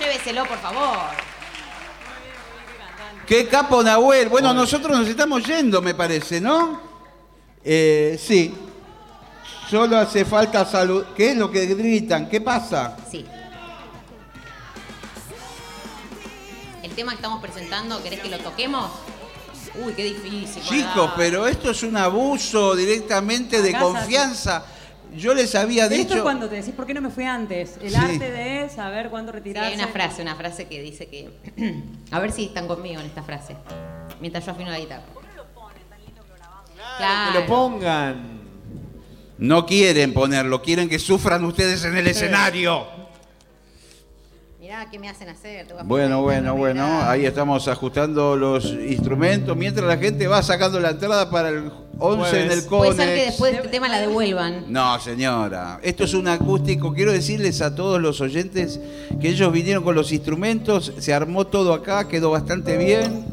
Lléveselo, 0.00 0.46
por 0.46 0.58
favor. 0.58 1.10
¡Qué 3.26 3.46
capo 3.46 3.82
Nahuel! 3.82 4.30
Bueno, 4.30 4.54
nosotros 4.54 4.98
nos 4.98 5.08
estamos 5.08 5.44
yendo, 5.44 5.82
me 5.82 5.94
parece, 5.94 6.40
¿no? 6.40 6.80
Eh, 7.62 8.18
sí. 8.18 8.54
Solo 9.68 9.98
hace 9.98 10.24
falta 10.24 10.64
salud. 10.64 11.04
¿Qué 11.14 11.32
es 11.32 11.36
lo 11.36 11.50
que 11.50 11.66
gritan? 11.66 12.28
¿Qué 12.28 12.40
pasa? 12.40 12.96
Sí. 13.10 13.26
Tema 16.94 17.12
que 17.12 17.16
estamos 17.16 17.40
presentando, 17.40 18.02
¿querés 18.02 18.20
que 18.20 18.28
lo 18.28 18.38
toquemos? 18.38 18.90
Uy, 19.84 19.92
qué 19.94 20.04
difícil. 20.04 20.62
Chicos, 20.62 21.10
pero 21.16 21.46
esto 21.46 21.70
es 21.70 21.82
un 21.82 21.96
abuso 21.96 22.74
directamente 22.76 23.60
de 23.60 23.70
Acá 23.70 23.80
confianza. 23.80 24.64
Yo 25.16 25.32
les 25.34 25.54
había 25.54 25.84
Esto 25.84 25.94
es 25.96 26.08
dicho. 26.08 26.22
cuando 26.22 26.48
te 26.48 26.56
decís, 26.56 26.74
¿por 26.74 26.86
qué 26.86 26.94
no 26.94 27.00
me 27.00 27.10
fui 27.10 27.24
antes? 27.24 27.76
El 27.80 27.90
Sí. 27.90 27.96
arte 27.96 28.30
de 28.30 28.68
saber 28.68 29.10
cuándo 29.10 29.30
Sí, 29.32 29.38
retirarse. 29.38 29.70
hay 29.70 29.76
una 29.76 29.88
frase, 29.88 30.22
una 30.22 30.34
frase 30.34 30.66
que 30.66 30.80
dice 30.82 31.06
que. 31.06 31.30
A 32.10 32.18
ver 32.18 32.32
si 32.32 32.46
están 32.46 32.66
conmigo 32.66 33.00
en 33.00 33.06
esta 33.06 33.22
frase. 33.22 33.56
Mientras 34.20 34.44
yo 34.44 34.52
afino 34.52 34.70
la 34.70 34.78
guitarra. 34.80 35.04
Claro. 36.98 37.32
Que 37.32 37.38
lo 37.40 37.46
pongan. 37.46 38.40
No 39.38 39.66
quieren 39.66 40.12
ponerlo, 40.14 40.62
quieren 40.62 40.88
que 40.88 40.98
sufran 40.98 41.44
ustedes 41.44 41.84
en 41.84 41.96
el 41.96 42.06
escenario. 42.06 42.86
Mirá 44.74 44.90
qué 44.90 44.98
me 44.98 45.08
hacen 45.08 45.28
hacer. 45.28 45.68
te 45.68 45.72
voy 45.72 45.82
a 45.82 45.84
Bueno, 45.84 46.22
bueno, 46.22 46.56
bueno. 46.56 47.02
Ahí 47.02 47.26
estamos 47.26 47.68
ajustando 47.68 48.34
los 48.34 48.64
instrumentos 48.64 49.56
mientras 49.56 49.86
la 49.86 49.96
gente 49.96 50.26
va 50.26 50.42
sacando 50.42 50.80
la 50.80 50.90
entrada 50.90 51.30
para 51.30 51.50
el 51.50 51.70
11 51.96 52.44
en 52.44 52.50
el. 52.50 52.64
Puede 52.64 52.96
ser 52.96 53.14
que 53.14 53.24
después 53.26 53.52
de 53.52 53.58
este 53.58 53.68
tema 53.68 53.86
la 53.86 54.00
devuelvan. 54.00 54.64
No, 54.72 54.98
señora. 54.98 55.78
Esto 55.80 56.02
es 56.02 56.14
un 56.14 56.26
acústico. 56.26 56.92
Quiero 56.92 57.12
decirles 57.12 57.62
a 57.62 57.76
todos 57.76 58.02
los 58.02 58.20
oyentes 58.20 58.80
que 59.20 59.28
ellos 59.28 59.52
vinieron 59.52 59.84
con 59.84 59.94
los 59.94 60.10
instrumentos, 60.10 60.92
se 60.98 61.14
armó 61.14 61.46
todo 61.46 61.72
acá, 61.72 62.08
quedó 62.08 62.32
bastante 62.32 62.76
bien. 62.76 63.26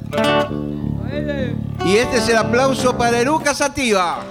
Y 1.84 1.96
este 1.96 2.18
es 2.18 2.30
el 2.30 2.38
aplauso 2.38 2.96
para 2.96 3.20
Eruca 3.20 3.56
Sativa. 3.56 4.24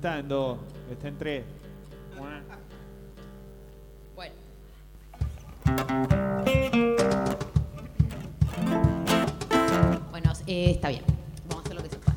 No 0.00 0.08
está 0.08 0.18
en 0.18 0.28
dos, 0.28 0.58
está 0.90 1.08
en 1.08 1.18
tres. 1.18 1.44
Bueno. 2.16 2.36
Bueno, 10.10 10.32
eh, 10.46 10.70
está 10.70 10.88
bien. 10.88 11.02
Vamos 11.50 11.64
a 11.64 11.66
hacer 11.66 11.76
lo 11.76 11.82
que 11.82 11.90
se 11.90 11.96
pueda. 11.98 12.16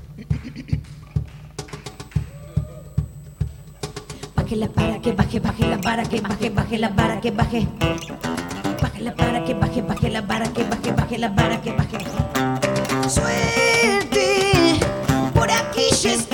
Baje 4.33 4.55
la 4.55 4.67
para 4.69 5.01
que 5.01 5.11
baje, 5.11 5.39
baje 5.41 5.67
la 5.67 5.81
para 5.81 6.03
que 6.05 6.21
baje, 6.21 6.49
baje 6.51 6.77
la 6.77 6.95
para 6.95 7.19
que 7.19 7.31
baje. 7.31 7.67
Baje 8.81 9.01
la 9.01 9.13
para 9.13 9.43
que 9.43 9.53
baje, 9.55 9.81
baje 9.81 10.09
la 10.09 10.25
para 10.25 10.53
que 10.53 10.63
baje, 10.63 10.91
baje 10.93 11.17
la 11.17 11.35
para 11.35 11.61
que 11.61 11.71
baje. 11.73 11.97
Suerte, 13.09 14.79
por 15.33 15.51
aquí 15.51 15.89
ya 16.01 16.13
he 16.13 16.32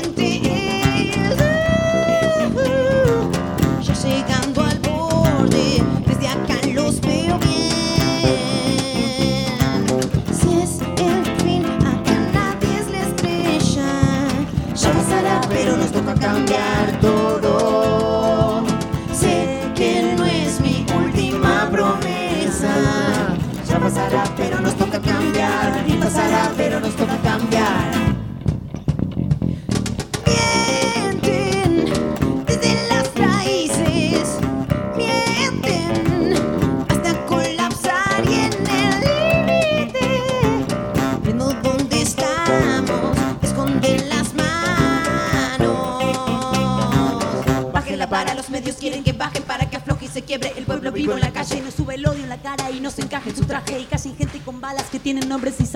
tan 0.00 0.47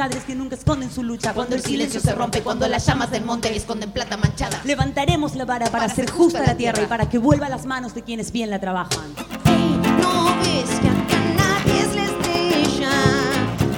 sadres 0.03 0.25
que 0.25 0.35
nunca 0.35 0.57
esconden 0.57 0.91
su 0.91 1.05
lucha. 1.05 1.33
Cuando 1.33 1.55
el 1.55 1.63
silencio 1.63 2.01
se 2.01 2.13
rompe, 2.13 2.43
cuando 2.43 2.67
las 2.67 2.85
llamas 2.85 3.13
del 3.13 3.25
monte 3.25 3.55
esconden 3.55 3.93
plata 3.93 4.17
manchada. 4.17 4.61
Levantaremos 4.65 5.37
la 5.37 5.45
vara 5.45 5.67
para 5.67 5.85
hacer 5.85 6.11
justa 6.11 6.43
la 6.45 6.57
tierra 6.57 6.83
y 6.83 6.87
para 6.87 7.09
que 7.09 7.19
vuelva 7.19 7.47
a 7.47 7.49
las 7.49 7.67
manos 7.67 7.95
de 7.95 8.03
quienes 8.03 8.33
bien 8.33 8.51
la 8.51 8.59
trabajan. 8.59 9.05
Ey, 9.45 9.81
no 10.03 10.37
ves 10.41 10.71
que 10.81 10.89
acá 10.89 11.21
nadie 11.37 11.81
es 11.83 11.95
la 11.95 12.05
estrella. 12.05 12.91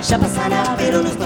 Ya 0.09 0.18
pasará, 0.18 0.75
pero 0.79 1.03
nos 1.03 1.18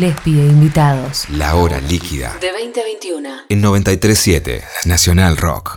Gillespie 0.00 0.42
e 0.42 0.46
invitados. 0.46 1.24
La 1.30 1.54
hora 1.54 1.80
líquida 1.80 2.36
De 2.38 2.52
2021. 2.52 3.30
en 3.48 3.60
937 3.62 4.62
Nacional 4.84 5.38
Rock. 5.38 5.75